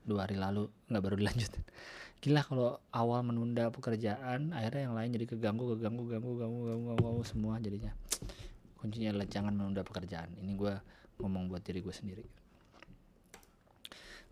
[0.00, 1.64] Dua hari lalu nggak baru dilanjutin.
[2.24, 7.04] Gila kalau awal menunda pekerjaan akhirnya yang lain jadi keganggu keganggu ganggu ganggu ganggu ganggu,
[7.04, 7.92] ganggu semua jadinya.
[8.80, 10.32] Kuncinya adalah jangan menunda pekerjaan.
[10.40, 10.74] Ini gue
[11.20, 12.24] ngomong buat diri gue sendiri.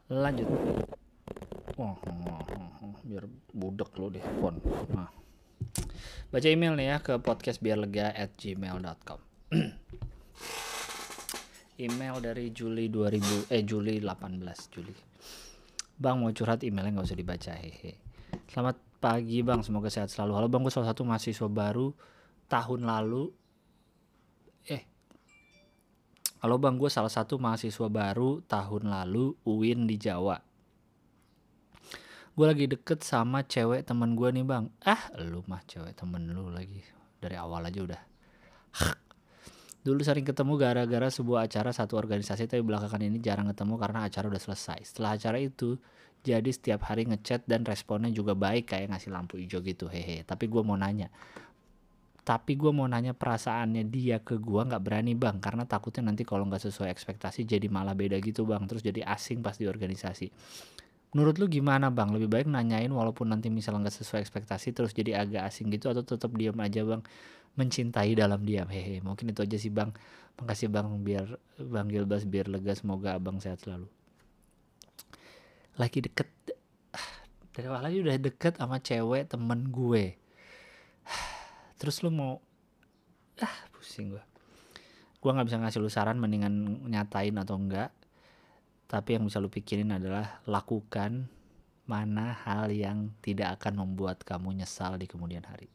[0.09, 0.48] Lanjut.
[1.76, 2.68] Oh, oh, oh, oh.
[3.09, 4.59] biar budek lo deh phone
[4.92, 5.09] nah.
[6.28, 9.20] Baca email nih ya ke podcast biar lega at gmail.com
[11.78, 14.94] email dari Juli 2000 eh Juli 18 Juli
[15.98, 17.98] Bang mau curhat emailnya nggak usah dibaca hehe.
[18.46, 20.38] Selamat pagi bang, semoga sehat selalu.
[20.38, 21.90] Halo bang, gue salah satu mahasiswa baru
[22.46, 23.34] tahun lalu.
[24.70, 24.86] Eh,
[26.38, 30.38] halo bang, gue salah satu mahasiswa baru tahun lalu UIN di Jawa.
[32.38, 34.70] Gue lagi deket sama cewek temen gue nih bang.
[34.86, 36.78] Ah, lu mah cewek temen lu lagi
[37.18, 38.02] dari awal aja udah.
[39.88, 44.29] Dulu sering ketemu gara-gara sebuah acara satu organisasi tapi belakangan ini jarang ketemu karena acara
[44.29, 44.85] udah selesai.
[44.85, 45.81] Setelah acara itu
[46.20, 50.29] jadi setiap hari ngechat dan responnya juga baik kayak ngasih lampu hijau gitu hehe.
[50.29, 51.09] Tapi gue mau nanya,
[52.20, 56.44] tapi gue mau nanya perasaannya dia ke gue nggak berani bang karena takutnya nanti kalau
[56.44, 58.68] nggak sesuai ekspektasi jadi malah beda gitu bang.
[58.68, 60.29] Terus jadi asing pas di organisasi.
[61.16, 62.12] Menurut lu gimana bang?
[62.12, 66.05] Lebih baik nanyain walaupun nanti misalnya nggak sesuai ekspektasi terus jadi agak asing gitu atau
[66.05, 67.01] tetap diam aja bang
[67.58, 68.70] mencintai dalam diam.
[68.70, 69.90] Hehe mungkin itu aja sih bang.
[70.38, 71.26] Makasih bang biar
[71.58, 72.70] bang Gilbas biar lega.
[72.78, 73.90] Semoga abang sehat selalu.
[75.74, 76.30] Lagi deket
[77.58, 80.14] dari awal aja udah deket sama cewek temen gue.
[81.82, 82.38] Terus lu mau
[83.44, 84.24] ah pusing gue
[85.18, 87.90] gue nggak bisa ngasih lu saran mendingan nyatain atau enggak.
[88.86, 91.26] Tapi yang bisa lu pikirin adalah lakukan
[91.90, 95.68] mana hal yang tidak akan membuat kamu nyesal di kemudian hari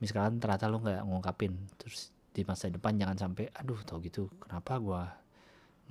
[0.00, 4.80] misalkan ternyata lo nggak ngungkapin terus di masa depan jangan sampai aduh tau gitu kenapa
[4.80, 5.02] gue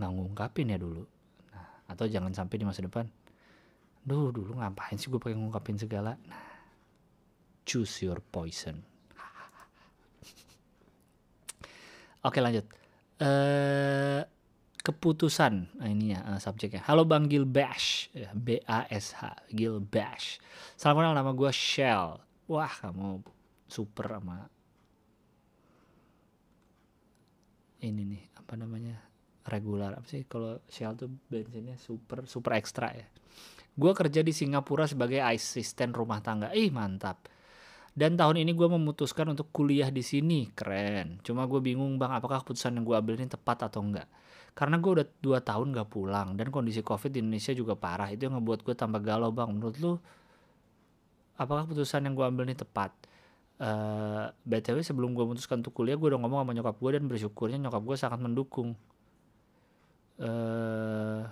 [0.01, 1.05] nggak ngungkapin ya dulu?
[1.53, 3.05] Nah atau jangan sampai di masa depan
[4.01, 6.17] duh dulu ngapain sih gue pakai ngungkapin segala?
[6.25, 6.49] Nah
[7.69, 8.81] choose your poison.
[12.27, 12.65] Oke lanjut.
[13.19, 14.23] Uh,
[14.79, 16.81] keputusan nah ini ya uh, subjeknya.
[16.87, 20.41] Halo bang Gil Bash ya, B A S H Gil Bash
[20.79, 22.17] salam kenal nama gue Shell.
[22.49, 23.21] Wah kamu
[23.69, 24.49] super sama
[27.79, 28.95] ini nih apa namanya
[29.47, 29.95] regular.
[29.95, 33.07] Apa sih kalau Shell tuh bensinnya super super ekstra ya?
[33.79, 36.51] Gue kerja di Singapura sebagai asisten rumah tangga.
[36.51, 37.31] Ih mantap.
[37.95, 40.51] Dan tahun ini gue memutuskan untuk kuliah di sini.
[40.51, 41.23] Keren.
[41.23, 44.07] Cuma gue bingung bang apakah keputusan yang gue ambil ini tepat atau enggak?
[44.51, 48.11] Karena gue udah dua tahun gak pulang dan kondisi covid di Indonesia juga parah.
[48.11, 49.49] Itu yang ngebuat gue tambah galau bang.
[49.55, 49.95] Menurut lu
[51.39, 52.91] apakah keputusan yang gue ambil ini tepat
[53.59, 57.57] uh, btw sebelum gue memutuskan untuk kuliah gue udah ngomong sama nyokap gue dan bersyukurnya
[57.59, 58.73] nyokap gue sangat mendukung.
[60.19, 61.23] Uh,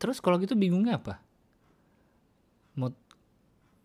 [0.00, 1.20] terus kalau gitu bingungnya apa?
[2.80, 2.92] Mau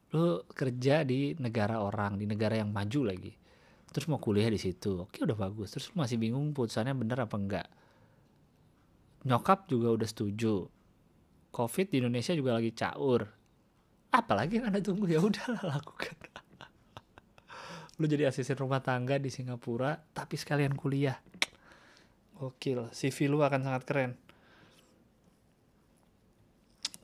[0.10, 3.34] lu kerja di negara orang di negara yang maju lagi.
[3.90, 5.76] Terus mau kuliah di situ oke udah bagus.
[5.76, 7.68] Terus masih bingung putusannya bener apa enggak?
[9.28, 10.68] Nyokap juga udah setuju.
[11.50, 13.26] Covid di Indonesia juga lagi caur.
[14.10, 16.18] Apalagi yang anda tunggu ya udahlah lakukan
[18.00, 21.20] lu jadi asisten rumah tangga di Singapura tapi sekalian kuliah.
[22.40, 24.12] Gokil CV lu akan sangat keren.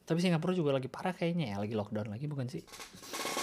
[0.08, 2.64] Tapi Singapura juga lagi parah kayaknya ya lagi lockdown lagi bukan sih?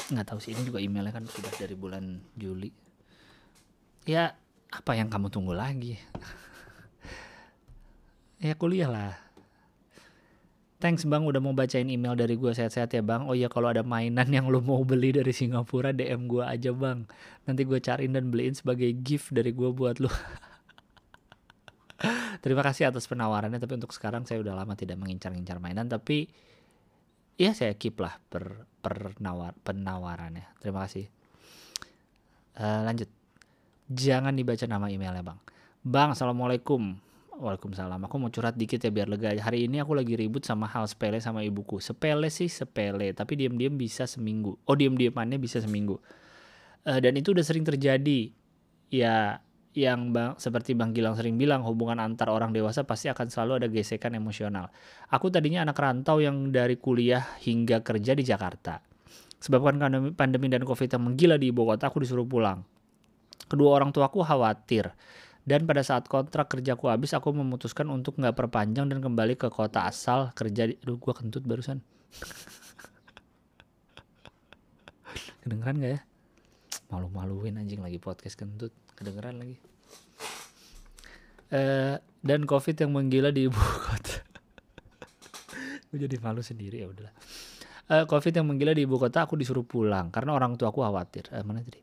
[0.08, 2.72] Nggak tahu sih ini juga emailnya kan sudah dari bulan Juli.
[4.08, 4.32] Ya
[4.72, 6.00] apa yang kamu tunggu lagi?
[8.42, 9.14] Ya kuliah lah
[10.82, 13.22] thanks bang udah mau bacain email dari gue sehat-sehat ya bang.
[13.30, 17.06] Oh ya kalau ada mainan yang lo mau beli dari Singapura DM gue aja bang.
[17.46, 20.10] Nanti gue cariin dan beliin sebagai gift dari gue buat lo
[22.42, 26.26] terima kasih atas penawarannya tapi untuk sekarang saya udah lama tidak mengincar-incar mainan tapi
[27.38, 30.58] ya saya keep lah per, per nawar, penawarannya.
[30.58, 31.06] Terima kasih.
[32.58, 33.06] Uh, lanjut.
[33.86, 35.38] Jangan dibaca nama emailnya bang.
[35.86, 36.98] Bang assalamualaikum
[37.42, 37.98] Waalaikumsalam.
[38.06, 39.34] Aku mau curhat dikit ya biar lega.
[39.34, 41.82] Hari ini aku lagi ribut sama hal sepele sama ibuku.
[41.82, 44.54] Sepele sih sepele, tapi diam-diam bisa seminggu.
[44.62, 45.98] Oh diam-diamannya bisa seminggu.
[46.86, 48.30] Uh, dan itu udah sering terjadi.
[48.94, 53.52] Ya yang bang, seperti Bang Gilang sering bilang, hubungan antar orang dewasa pasti akan selalu
[53.64, 54.68] ada gesekan emosional.
[55.08, 58.84] Aku tadinya anak rantau yang dari kuliah hingga kerja di Jakarta.
[59.42, 59.80] Sebabkan
[60.14, 62.62] pandemi dan covid yang menggila di ibu kota, aku disuruh pulang.
[63.48, 64.92] Kedua orang tuaku khawatir.
[65.42, 69.90] Dan pada saat kontrak kerjaku habis, aku memutuskan untuk nggak perpanjang dan kembali ke kota
[69.90, 70.70] asal kerja.
[70.70, 71.82] Di, aduh, gue kentut barusan.
[75.42, 76.00] Kedengeran gak ya?
[76.94, 78.70] Malu-maluin anjing lagi podcast kentut.
[78.94, 79.58] Kedengeran lagi.
[81.52, 83.58] Uh, dan covid yang menggila di ibu
[83.90, 84.22] kota.
[85.92, 87.12] gue jadi malu sendiri ya udahlah.
[87.90, 91.26] Uh, covid yang menggila di ibu kota, aku disuruh pulang karena orang tua aku khawatir.
[91.34, 91.82] Uh, mana tadi?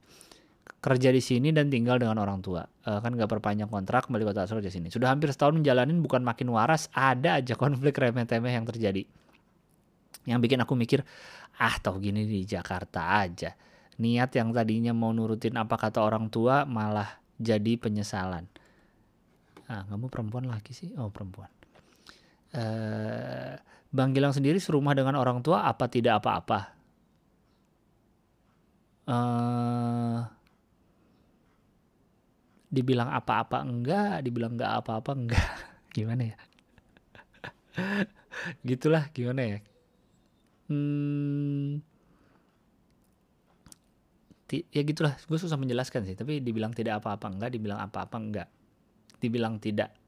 [0.79, 2.63] Kerja di sini dan tinggal dengan orang tua.
[2.87, 4.87] Uh, kan gak perpanjang kontrak kembali kota asal kerja sini.
[4.87, 9.03] Sudah hampir setahun menjalanin bukan makin waras, ada aja konflik remeh-temeh yang terjadi.
[10.23, 11.03] Yang bikin aku mikir,
[11.59, 13.51] ah tau gini di Jakarta aja.
[13.99, 18.47] Niat yang tadinya mau nurutin apa kata orang tua malah jadi penyesalan.
[19.67, 20.95] Ah, kamu perempuan lagi sih?
[20.95, 21.51] Oh perempuan.
[22.49, 23.59] Uh,
[23.91, 26.59] Bang Gilang sendiri serumah dengan orang tua apa tidak apa-apa?
[29.09, 30.21] Uh,
[32.69, 35.49] dibilang apa-apa enggak, dibilang enggak apa-apa enggak.
[35.97, 36.37] Gimana ya?
[38.67, 39.59] Gitulah gimana ya?
[40.69, 41.81] Hmm,
[44.49, 46.15] ya gitulah, gue susah menjelaskan sih.
[46.15, 48.47] Tapi dibilang tidak apa-apa enggak, dibilang apa-apa enggak.
[49.17, 49.98] Dibilang tidak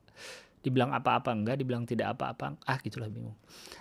[0.62, 3.34] dibilang apa-apa enggak, dibilang tidak apa-apa, ah gitulah bingung.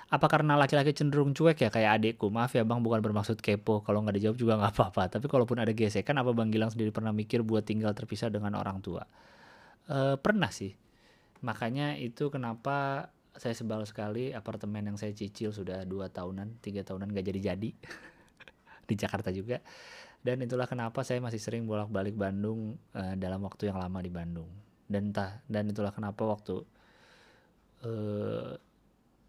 [0.09, 2.33] Apa karena laki-laki cenderung cuek ya kayak adikku?
[2.33, 3.85] Maaf ya bang, bukan bermaksud kepo.
[3.85, 5.21] Kalau nggak dijawab juga nggak apa-apa.
[5.21, 8.81] Tapi kalaupun ada gesekan, apa bang Gilang sendiri pernah mikir buat tinggal terpisah dengan orang
[8.81, 9.05] tua?
[9.85, 10.73] E, pernah sih.
[11.45, 17.13] Makanya itu kenapa saya sebal sekali apartemen yang saya cicil sudah dua tahunan, tiga tahunan
[17.13, 17.71] gak jadi-jadi
[18.89, 19.61] di Jakarta juga.
[20.21, 24.70] Dan itulah kenapa saya masih sering bolak-balik Bandung uh, dalam waktu yang lama di Bandung
[24.91, 26.67] dan entah dan itulah kenapa waktu
[27.87, 28.59] uh,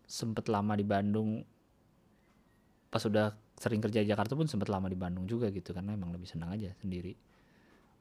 [0.10, 1.45] sempet lama di Bandung
[2.89, 6.12] pas sudah sering kerja di Jakarta pun sempet lama di Bandung juga gitu karena emang
[6.12, 7.13] lebih senang aja sendiri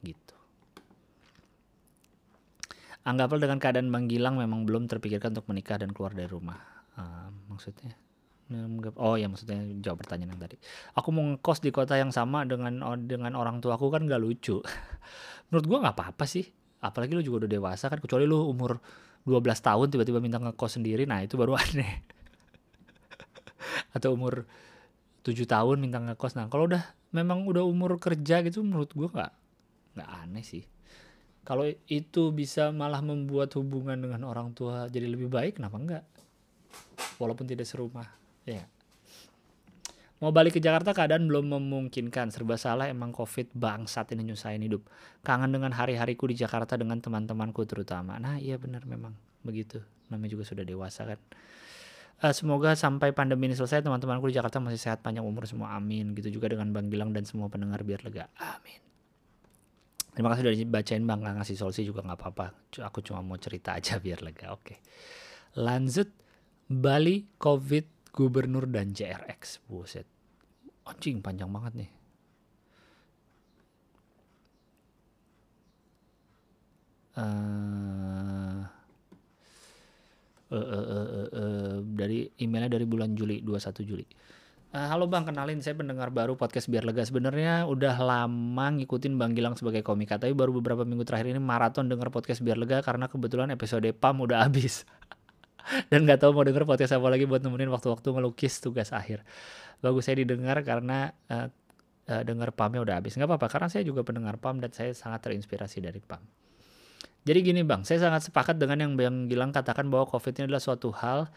[0.01, 0.41] gitu
[3.01, 6.61] Anggaplah dengan keadaan Bang Gilang memang belum terpikirkan untuk menikah dan keluar dari rumah.
[7.01, 7.97] Uh, maksudnya?
[9.01, 10.61] Oh ya maksudnya jawab pertanyaan yang tadi.
[10.93, 14.61] Aku mau ngekos di kota yang sama dengan dengan orang tua aku kan gak lucu.
[15.49, 16.45] Menurut gua nggak apa-apa sih
[16.81, 18.81] apalagi lu juga udah dewasa kan kecuali lu umur
[19.29, 22.01] 12 tahun tiba-tiba minta ngekos sendiri nah itu baru aneh.
[23.93, 24.49] Atau umur
[25.23, 29.33] 7 tahun minta ngekos nah kalau udah memang udah umur kerja gitu menurut gua nggak
[30.01, 30.65] nggak aneh sih.
[31.41, 36.05] Kalau itu bisa malah membuat hubungan dengan orang tua jadi lebih baik kenapa enggak
[37.17, 38.07] walaupun tidak serumah
[38.49, 38.65] ya
[40.21, 42.29] Mau balik ke Jakarta keadaan belum memungkinkan.
[42.29, 44.85] Serba salah emang covid bangsat ini nyusahin hidup.
[45.25, 48.21] Kangen dengan hari-hariku di Jakarta dengan teman-temanku terutama.
[48.21, 49.81] Nah iya benar memang begitu.
[50.13, 51.21] Namanya juga sudah dewasa kan.
[52.21, 56.13] Uh, semoga sampai pandemi ini selesai teman-temanku di Jakarta masih sehat panjang umur semua amin.
[56.13, 58.29] Gitu juga dengan Bang Gilang dan semua pendengar biar lega.
[58.37, 58.77] Amin.
[60.13, 62.47] Terima kasih udah dibacain bang, nggak ngasih solusi juga nggak apa-apa.
[62.93, 64.53] Aku cuma mau cerita aja biar lega.
[64.53, 64.85] Oke.
[65.57, 66.13] Lanjut
[66.71, 69.65] Bali, COVID, Gubernur dan JRX.
[69.67, 70.07] Buset.
[70.87, 71.91] Anjing panjang banget nih.
[77.21, 78.63] Uh,
[80.51, 84.07] uh, uh, uh, uh, uh, dari emailnya dari bulan Juli 21 Juli.
[84.71, 87.03] Uh, halo Bang, kenalin saya pendengar baru podcast Biar Lega.
[87.03, 91.91] Sebenarnya udah lama ngikutin Bang Gilang sebagai komika, tapi baru beberapa minggu terakhir ini maraton
[91.91, 94.87] denger podcast Biar Lega karena kebetulan episode PAM udah habis.
[95.91, 99.25] Dan gak tahu mau denger podcast apa lagi buat nemenin waktu-waktu ngelukis tugas akhir.
[99.81, 101.49] Bagus saya didengar karena uh,
[102.11, 103.17] uh, denger PAMnya udah habis.
[103.17, 106.21] Gak apa-apa, karena saya juga pendengar PAM dan saya sangat terinspirasi dari PAM.
[107.21, 110.65] Jadi gini Bang, saya sangat sepakat dengan yang Bang Gilang katakan bahwa COVID ini adalah
[110.65, 111.29] suatu hal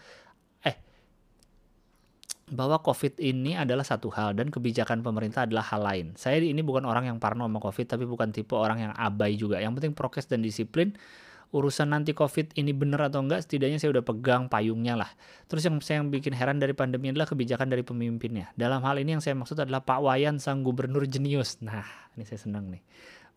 [2.53, 6.07] bahwa COVID ini adalah satu hal dan kebijakan pemerintah adalah hal lain.
[6.19, 9.57] Saya ini bukan orang yang parno sama COVID, tapi bukan tipe orang yang abai juga.
[9.57, 10.93] Yang penting prokes dan disiplin.
[11.53, 15.11] Urusan nanti COVID ini benar atau enggak, setidaknya saya udah pegang payungnya lah.
[15.45, 18.49] Terus yang saya yang bikin heran dari pandemi adalah kebijakan dari pemimpinnya.
[18.57, 21.61] Dalam hal ini yang saya maksud adalah Pak Wayan sang gubernur jenius.
[21.61, 21.85] Nah,
[22.17, 22.81] ini saya senang nih.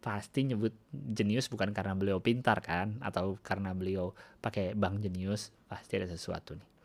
[0.00, 5.52] Pasti nyebut jenius bukan karena beliau pintar kan, atau karena beliau pakai bank jenius.
[5.68, 6.75] Pasti ada sesuatu nih.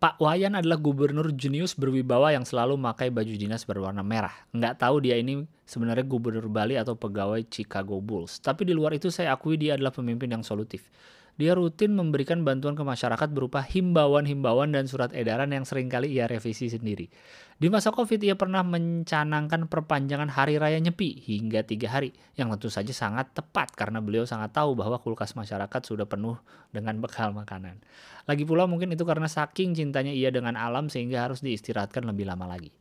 [0.00, 4.32] Pak Wayan adalah gubernur jenius berwibawa yang selalu memakai baju dinas berwarna merah.
[4.48, 8.40] Nggak tahu dia ini sebenarnya gubernur Bali atau pegawai Chicago Bulls.
[8.40, 10.88] Tapi di luar itu saya akui dia adalah pemimpin yang solutif.
[11.36, 16.24] Dia rutin memberikan bantuan ke masyarakat berupa himbauan-himbauan dan surat edaran yang sering kali ia
[16.24, 17.12] revisi sendiri.
[17.60, 22.72] Di masa COVID ia pernah mencanangkan perpanjangan hari raya Nyepi hingga tiga hari, yang tentu
[22.72, 26.40] saja sangat tepat karena beliau sangat tahu bahwa kulkas masyarakat sudah penuh
[26.72, 27.84] dengan bekal makanan.
[28.24, 32.48] Lagi pula mungkin itu karena saking cintanya ia dengan alam sehingga harus diistirahatkan lebih lama
[32.48, 32.72] lagi.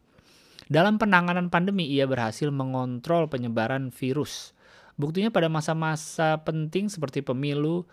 [0.71, 4.55] Dalam penanganan pandemi ia berhasil mengontrol penyebaran virus.
[4.95, 7.84] Buktinya pada masa-masa penting seperti pemilu,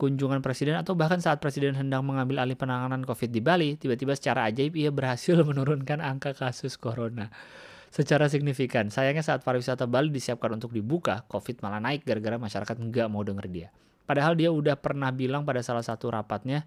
[0.00, 4.48] kunjungan presiden atau bahkan saat presiden hendak mengambil alih penanganan COVID di Bali, tiba-tiba secara
[4.50, 7.30] ajaib ia berhasil menurunkan angka kasus corona
[7.92, 8.88] secara signifikan.
[8.88, 13.46] Sayangnya saat pariwisata Bali disiapkan untuk dibuka, COVID malah naik gara-gara masyarakat nggak mau denger
[13.52, 13.68] dia.
[14.08, 16.66] Padahal dia udah pernah bilang pada salah satu rapatnya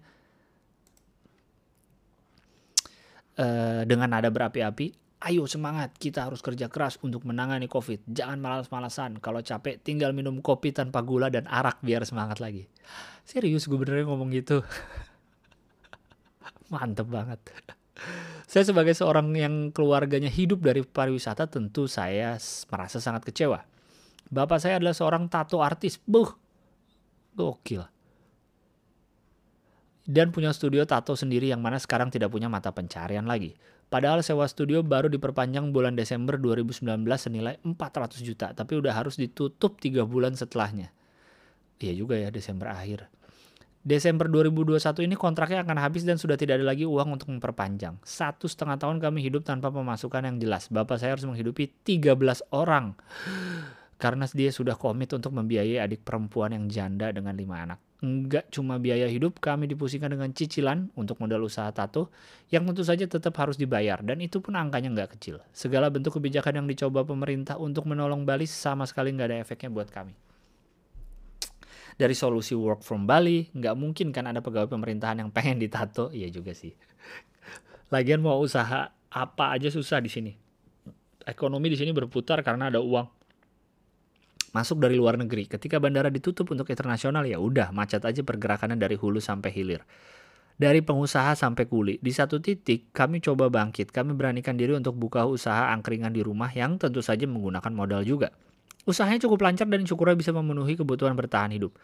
[3.36, 8.06] uh, dengan nada berapi-api, Ayo semangat, kita harus kerja keras untuk menangani COVID.
[8.06, 9.18] Jangan malas-malasan.
[9.18, 12.70] Kalau capek, tinggal minum kopi tanpa gula dan arak biar semangat lagi.
[13.26, 14.62] Serius gue benernya ngomong gitu.
[16.70, 17.42] Mantep banget.
[18.46, 22.38] Saya sebagai seorang yang keluarganya hidup dari pariwisata tentu saya
[22.70, 23.66] merasa sangat kecewa.
[24.30, 25.98] Bapak saya adalah seorang tato artis.
[26.06, 26.30] Buh,
[27.34, 27.82] gokil.
[30.06, 33.58] Dan punya studio tato sendiri yang mana sekarang tidak punya mata pencarian lagi.
[33.86, 36.82] Padahal sewa studio baru diperpanjang bulan Desember 2019
[37.14, 40.90] senilai 400 juta, tapi udah harus ditutup 3 bulan setelahnya.
[41.78, 43.06] Iya juga ya Desember akhir.
[43.86, 47.94] Desember 2021 ini kontraknya akan habis dan sudah tidak ada lagi uang untuk memperpanjang.
[48.02, 50.66] Satu setengah tahun kami hidup tanpa pemasukan yang jelas.
[50.66, 52.18] Bapak saya harus menghidupi 13
[52.50, 52.98] orang.
[54.02, 58.76] Karena dia sudah komit untuk membiayai adik perempuan yang janda dengan lima anak nggak cuma
[58.76, 62.12] biaya hidup, kami dipusingkan dengan cicilan untuk modal usaha tato
[62.52, 65.40] yang tentu saja tetap harus dibayar dan itu pun angkanya nggak kecil.
[65.56, 69.88] Segala bentuk kebijakan yang dicoba pemerintah untuk menolong Bali sama sekali nggak ada efeknya buat
[69.88, 70.12] kami.
[71.96, 76.28] Dari solusi work from Bali, nggak mungkin kan ada pegawai pemerintahan yang pengen ditato, iya
[76.28, 76.76] juga sih.
[77.88, 80.32] Lagian mau usaha apa aja susah di sini.
[81.24, 83.15] Ekonomi di sini berputar karena ada uang
[84.56, 85.44] masuk dari luar negeri.
[85.44, 89.84] Ketika bandara ditutup untuk internasional ya udah macet aja pergerakannya dari hulu sampai hilir.
[90.56, 92.00] Dari pengusaha sampai kuli.
[92.00, 93.92] Di satu titik kami coba bangkit.
[93.92, 98.32] Kami beranikan diri untuk buka usaha angkringan di rumah yang tentu saja menggunakan modal juga.
[98.88, 101.76] Usahanya cukup lancar dan syukurnya bisa memenuhi kebutuhan bertahan hidup.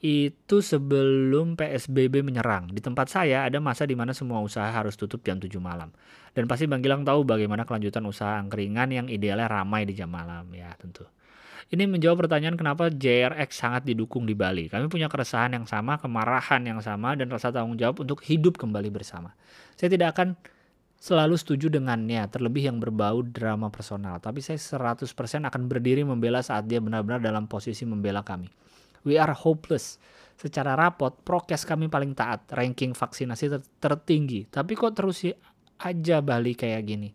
[0.00, 2.72] Itu sebelum PSBB menyerang.
[2.72, 5.92] Di tempat saya ada masa di mana semua usaha harus tutup jam 7 malam.
[6.32, 10.48] Dan pasti Bang Gilang tahu bagaimana kelanjutan usaha angkringan yang idealnya ramai di jam malam.
[10.56, 11.04] Ya tentu.
[11.72, 14.68] Ini menjawab pertanyaan kenapa JRX sangat didukung di Bali.
[14.68, 18.92] Kami punya keresahan yang sama, kemarahan yang sama, dan rasa tanggung jawab untuk hidup kembali
[18.92, 19.32] bersama.
[19.74, 20.36] Saya tidak akan
[21.00, 24.20] selalu setuju dengannya, terlebih yang berbau drama personal.
[24.20, 25.04] Tapi saya 100%
[25.48, 28.48] akan berdiri membela saat dia benar-benar dalam posisi membela kami.
[29.04, 30.00] We are hopeless.
[30.34, 34.48] Secara rapot, prokes kami paling taat, ranking vaksinasi ter tertinggi.
[34.48, 35.28] Tapi kok terus
[35.76, 37.12] aja Bali kayak gini?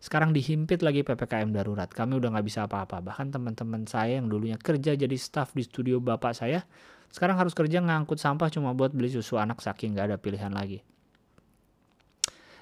[0.00, 1.92] Sekarang dihimpit lagi PPKM darurat.
[1.92, 3.04] Kami udah nggak bisa apa-apa.
[3.04, 6.64] Bahkan teman-teman saya yang dulunya kerja jadi staff di studio bapak saya,
[7.12, 10.80] sekarang harus kerja ngangkut sampah cuma buat beli susu anak saking nggak ada pilihan lagi.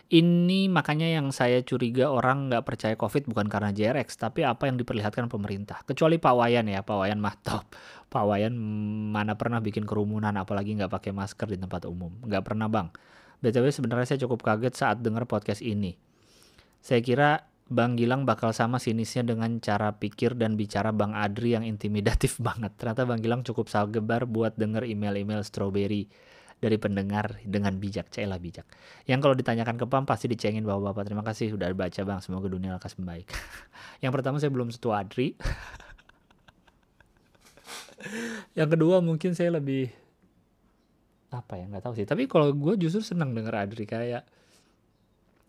[0.09, 4.81] Ini makanya yang saya curiga orang nggak percaya COVID bukan karena JRX, tapi apa yang
[4.81, 5.85] diperlihatkan pemerintah.
[5.85, 7.77] Kecuali Pak Wayan ya, Pak Wayan mah top.
[8.09, 8.57] Pak Wayan
[9.13, 12.09] mana pernah bikin kerumunan, apalagi nggak pakai masker di tempat umum.
[12.25, 12.89] Nggak pernah bang.
[13.45, 16.08] BTW sebenarnya saya cukup kaget saat dengar podcast ini.
[16.83, 21.69] Saya kira Bang Gilang bakal sama sinisnya dengan cara pikir dan bicara Bang Adri yang
[21.69, 22.73] intimidatif banget.
[22.81, 26.09] Ternyata Bang Gilang cukup sagebar buat denger email-email strawberry
[26.59, 28.67] dari pendengar dengan bijak, celah bijak.
[29.07, 31.07] Yang kalau ditanyakan ke Pam pasti dicengin bapak-bapak.
[31.07, 33.31] Terima kasih sudah baca bang, semoga dunia lekas membaik.
[34.03, 35.39] yang pertama saya belum setua Adri.
[38.59, 39.87] yang kedua mungkin saya lebih
[41.31, 42.09] apa ya nggak tahu sih.
[42.09, 44.27] Tapi kalau gue justru senang denger Adri kayak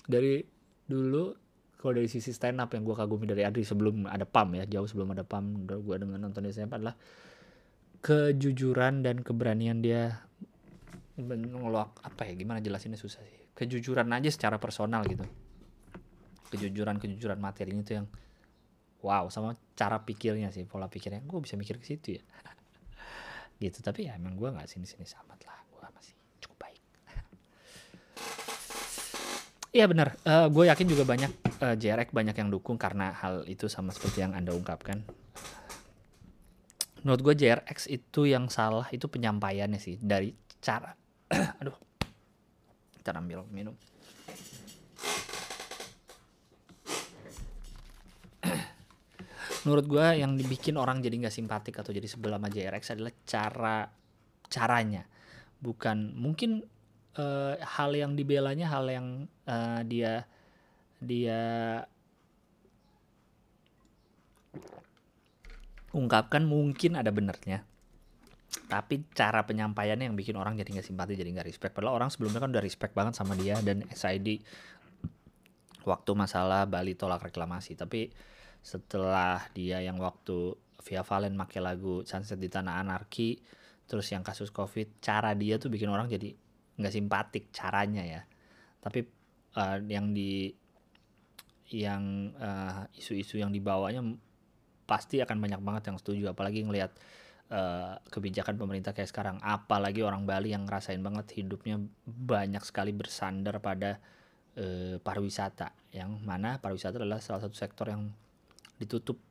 [0.06, 0.59] dari
[0.90, 1.38] dulu
[1.80, 4.90] kalau dari sisi stand up yang gue kagumi dari Adri sebelum ada PAM ya jauh
[4.90, 6.98] sebelum ada PAM gue dengan nonton di SMP adalah
[8.04, 10.24] kejujuran dan keberanian dia
[11.20, 13.40] ngeluak apa ya gimana jelasinnya susah sih.
[13.56, 15.28] Kejujuran aja secara personal gitu.
[16.52, 18.08] Kejujuran kejujuran materi itu yang
[19.04, 21.20] wow sama cara pikirnya sih pola pikirnya.
[21.28, 22.24] Gue bisa mikir ke situ ya.
[23.60, 26.80] Gitu tapi ya emang gue nggak sini sini samat lah gue masih cukup baik
[29.70, 31.30] Iya benar, uh, gue yakin juga banyak
[31.62, 35.06] uh, JRX banyak yang dukung karena hal itu sama seperti yang anda ungkapkan.
[37.06, 40.90] Menurut gue JRX itu yang salah itu penyampaiannya sih dari cara
[41.62, 41.78] aduh.
[42.98, 43.78] Kita ambil minum.
[49.70, 53.86] Menurut gue yang dibikin orang jadi nggak simpatik atau jadi sebelah sama JRX adalah cara
[54.50, 55.06] caranya.
[55.62, 56.66] Bukan mungkin
[57.16, 60.30] uh, hal yang dibelanya hal yang uh, dia
[61.02, 61.42] dia
[65.90, 67.66] ungkapkan mungkin ada benernya
[68.70, 71.74] tapi cara penyampaiannya yang bikin orang jadi nggak simpati jadi nggak respect.
[71.78, 74.42] Padahal orang sebelumnya kan udah respect banget sama dia dan SID
[75.86, 77.78] waktu masalah Bali tolak reklamasi.
[77.78, 78.10] Tapi
[78.66, 83.38] setelah dia yang waktu Via Valen make lagu Sunset di Tanah Anarki
[83.90, 86.34] terus yang kasus covid cara dia tuh bikin orang jadi
[86.78, 88.22] nggak simpatik caranya ya.
[88.82, 89.06] Tapi
[89.60, 90.56] uh, yang di
[91.70, 94.02] yang uh, isu-isu yang dibawanya
[94.90, 96.34] pasti akan banyak banget yang setuju.
[96.34, 96.98] Apalagi ngelihat
[97.54, 99.38] uh, kebijakan pemerintah kayak sekarang.
[99.46, 104.02] Apalagi orang Bali yang ngerasain banget hidupnya banyak sekali bersandar pada
[104.58, 105.94] uh, pariwisata.
[105.94, 108.10] Yang mana pariwisata adalah salah satu sektor yang
[108.82, 109.22] ditutup.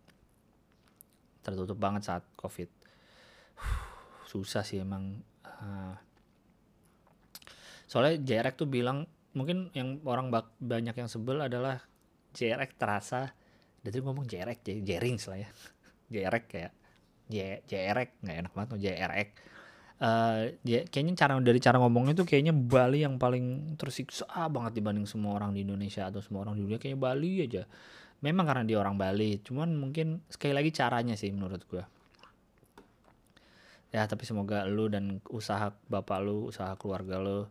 [1.43, 2.71] Tertutup banget saat covid.
[4.31, 5.97] Susah sih emang uh,
[7.89, 11.81] soalnya JRX tuh bilang mungkin yang orang banyak yang sebel adalah
[12.33, 13.33] JRX terasa
[13.81, 15.51] dari ngomong JRX jadi jering lah ya.
[16.13, 16.73] JRX kayak
[17.29, 17.37] J
[17.69, 19.29] JRX nggak enak banget tuh JRX
[20.01, 25.05] uh, ya, kayaknya cara dari cara ngomongnya tuh kayaknya Bali yang paling tersiksa banget dibanding
[25.05, 27.63] semua orang di Indonesia atau semua orang di dunia kayaknya Bali aja.
[28.19, 31.85] Memang karena dia orang Bali cuman mungkin sekali lagi caranya sih menurut gue
[33.89, 37.49] ya tapi semoga lu dan usaha bapak lu usaha keluarga lu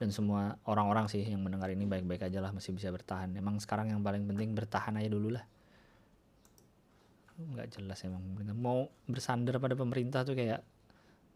[0.00, 3.36] dan semua orang-orang sih yang mendengar ini baik-baik aja lah masih bisa bertahan.
[3.36, 5.44] Emang sekarang yang paling penting bertahan aja dulu lah.
[7.36, 8.24] Nggak jelas emang.
[8.24, 10.64] Pemerintah mau bersandar pada pemerintah tuh kayak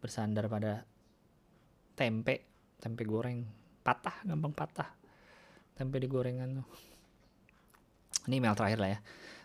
[0.00, 0.88] bersandar pada
[1.92, 2.48] tempe
[2.80, 3.44] tempe goreng.
[3.84, 4.96] Patah gampang patah.
[5.76, 6.68] Tempe di gorengan tuh.
[8.32, 8.98] Ini email terakhir lah ya.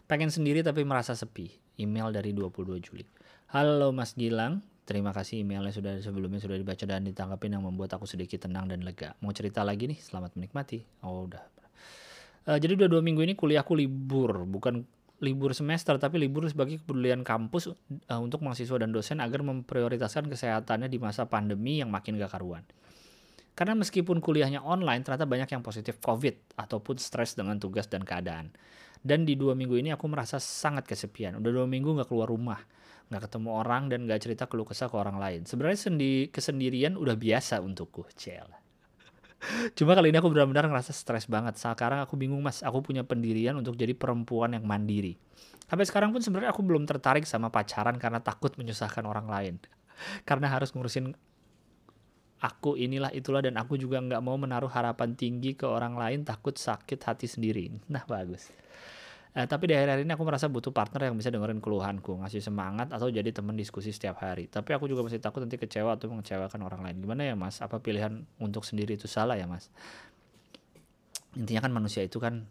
[0.07, 1.51] Pengen sendiri tapi merasa sepi.
[1.75, 3.03] Email dari 22 Juli.
[3.51, 8.09] Halo Mas Gilang Terima kasih emailnya sudah sebelumnya sudah dibaca dan ditanggapin yang membuat aku
[8.09, 9.13] sedikit tenang dan lega.
[9.21, 10.81] Mau cerita lagi nih, selamat menikmati.
[11.05, 11.45] Oh udah.
[12.49, 14.81] Uh, jadi udah dua minggu ini kuliahku libur, bukan
[15.21, 20.89] libur semester tapi libur sebagai kepedulian kampus uh, untuk mahasiswa dan dosen agar memprioritaskan kesehatannya
[20.89, 22.65] di masa pandemi yang makin gak karuan.
[23.53, 28.49] Karena meskipun kuliahnya online, ternyata banyak yang positif COVID ataupun stres dengan tugas dan keadaan.
[29.05, 31.37] Dan di dua minggu ini aku merasa sangat kesepian.
[31.37, 32.57] Udah dua minggu gak keluar rumah,
[33.09, 35.41] gak ketemu orang dan gak cerita keluh kesah ke orang lain.
[35.45, 38.49] Sebenarnya sendi kesendirian udah biasa untukku, cel.
[39.77, 41.55] Cuma kali ini aku benar-benar ngerasa stres banget.
[41.55, 45.15] Sekarang aku bingung mas, aku punya pendirian untuk jadi perempuan yang mandiri.
[45.69, 49.55] Sampai sekarang pun sebenarnya aku belum tertarik sama pacaran karena takut menyusahkan orang lain.
[50.27, 51.13] Karena harus ngurusin
[52.39, 56.55] aku inilah itulah dan aku juga nggak mau menaruh harapan tinggi ke orang lain takut
[56.55, 57.69] sakit hati sendiri.
[57.91, 58.49] Nah bagus.
[59.29, 62.89] Eh, tapi di akhir-akhir ini aku merasa butuh partner yang bisa dengerin keluhanku, ngasih semangat
[62.89, 64.49] atau jadi teman diskusi setiap hari.
[64.49, 66.97] Tapi aku juga masih takut nanti kecewa atau mengecewakan orang lain.
[66.97, 67.61] Gimana ya mas?
[67.61, 69.69] Apa pilihan untuk sendiri itu salah ya mas?
[71.37, 72.49] Intinya kan manusia itu kan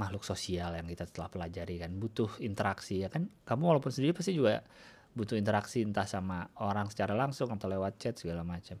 [0.00, 3.28] makhluk sosial yang kita telah pelajari kan, butuh interaksi ya kan.
[3.44, 4.64] Kamu walaupun sendiri pasti juga
[5.12, 8.80] butuh interaksi entah sama orang secara langsung atau lewat chat segala macam.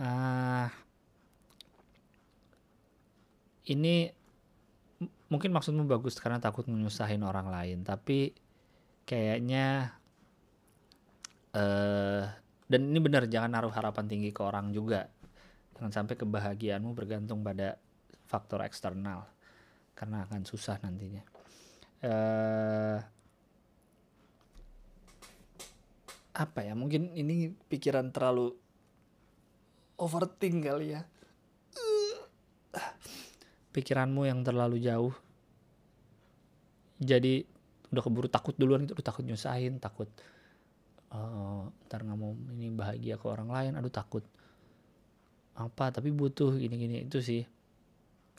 [0.00, 0.68] Uh,
[3.68, 4.08] ini
[5.32, 8.36] mungkin maksudmu bagus karena takut menyusahin orang lain tapi
[9.08, 9.96] kayaknya
[11.56, 12.24] eh
[12.70, 15.10] dan ini benar jangan naruh harapan tinggi ke orang juga.
[15.74, 17.74] Jangan sampai kebahagiaanmu bergantung pada
[18.30, 19.26] faktor eksternal
[19.98, 21.26] karena akan susah nantinya.
[22.06, 22.98] Eh
[26.30, 28.54] apa ya mungkin ini pikiran terlalu
[29.98, 31.02] overthink kali ya
[33.70, 35.14] pikiranmu yang terlalu jauh.
[37.00, 37.46] Jadi
[37.90, 40.06] udah keburu takut duluan gitu, udah takut nyusahin takut
[41.10, 43.72] eh ntar nggak mau ini bahagia ke orang lain.
[43.74, 44.22] Aduh takut
[45.58, 47.06] apa tapi butuh gini-gini.
[47.06, 47.42] Itu sih.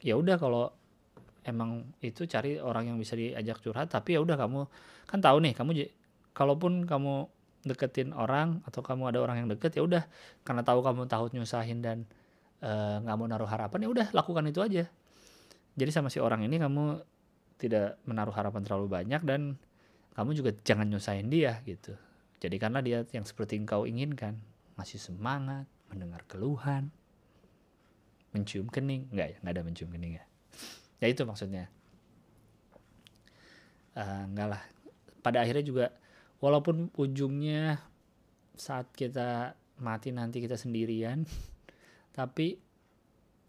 [0.01, 0.71] Ya udah kalau
[1.43, 3.91] emang itu cari orang yang bisa diajak curhat.
[3.91, 4.61] Tapi ya udah kamu
[5.09, 5.71] kan tahu nih kamu
[6.32, 7.27] kalaupun kamu
[7.61, 10.03] deketin orang atau kamu ada orang yang deket ya udah.
[10.47, 12.07] Karena tahu kamu tahu nyusahin dan
[12.63, 14.86] eh, nggak mau naruh harapan ya udah lakukan itu aja
[15.76, 16.99] jadi sama si orang ini kamu
[17.61, 19.55] tidak menaruh harapan terlalu banyak dan
[20.17, 21.95] kamu juga jangan nyusahin dia gitu.
[22.41, 24.41] Jadi karena dia yang seperti engkau inginkan.
[24.76, 26.89] Masih semangat mendengar keluhan
[28.34, 29.07] mencium kening.
[29.13, 29.38] Nggak ya?
[29.45, 30.26] Nggak ada mencium kening ya?
[30.99, 31.69] Ya itu maksudnya.
[33.93, 34.61] Eh, enggak lah.
[35.22, 35.86] Pada akhirnya juga
[36.41, 37.78] walaupun ujungnya
[38.57, 41.26] saat kita mati nanti kita sendirian
[42.17, 42.57] tapi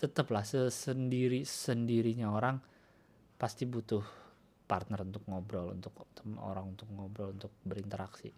[0.02, 2.58] tetaplah sesendiri sendirinya orang
[3.38, 4.02] pasti butuh
[4.66, 5.94] partner untuk ngobrol untuk
[6.42, 8.34] orang untuk ngobrol untuk berinteraksi.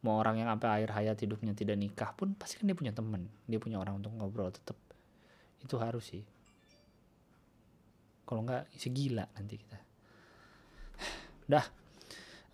[0.00, 3.28] Mau orang yang sampai akhir hayat hidupnya tidak nikah pun pasti kan dia punya temen
[3.44, 4.80] dia punya orang untuk ngobrol tetap
[5.60, 6.24] itu harus sih.
[8.24, 9.78] Kalau nggak isi gila nanti kita.
[11.52, 11.66] Dah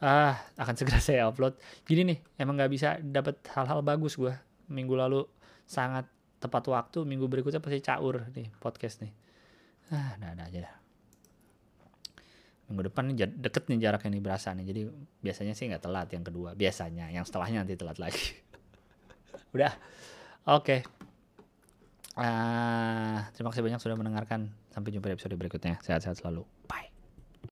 [0.02, 1.54] ah akan segera saya upload.
[1.86, 4.34] Gini nih emang nggak bisa dapat hal-hal bagus gua.
[4.66, 5.22] Minggu lalu
[5.70, 6.10] sangat
[6.40, 9.12] tepat waktu minggu berikutnya pasti caur nih podcast nih.
[9.92, 10.74] Ah ada ada aja dah.
[12.72, 14.64] Minggu depan nih deket nih jaraknya nih berasa nih.
[14.64, 14.80] Jadi
[15.20, 16.56] biasanya sih nggak telat yang kedua.
[16.56, 18.32] Biasanya yang setelahnya nanti telat lagi.
[19.54, 19.74] Udah.
[20.48, 20.82] Oke.
[22.16, 24.50] Ah, terima kasih banyak sudah mendengarkan.
[24.70, 25.82] Sampai jumpa di episode berikutnya.
[25.82, 26.46] Sehat-sehat selalu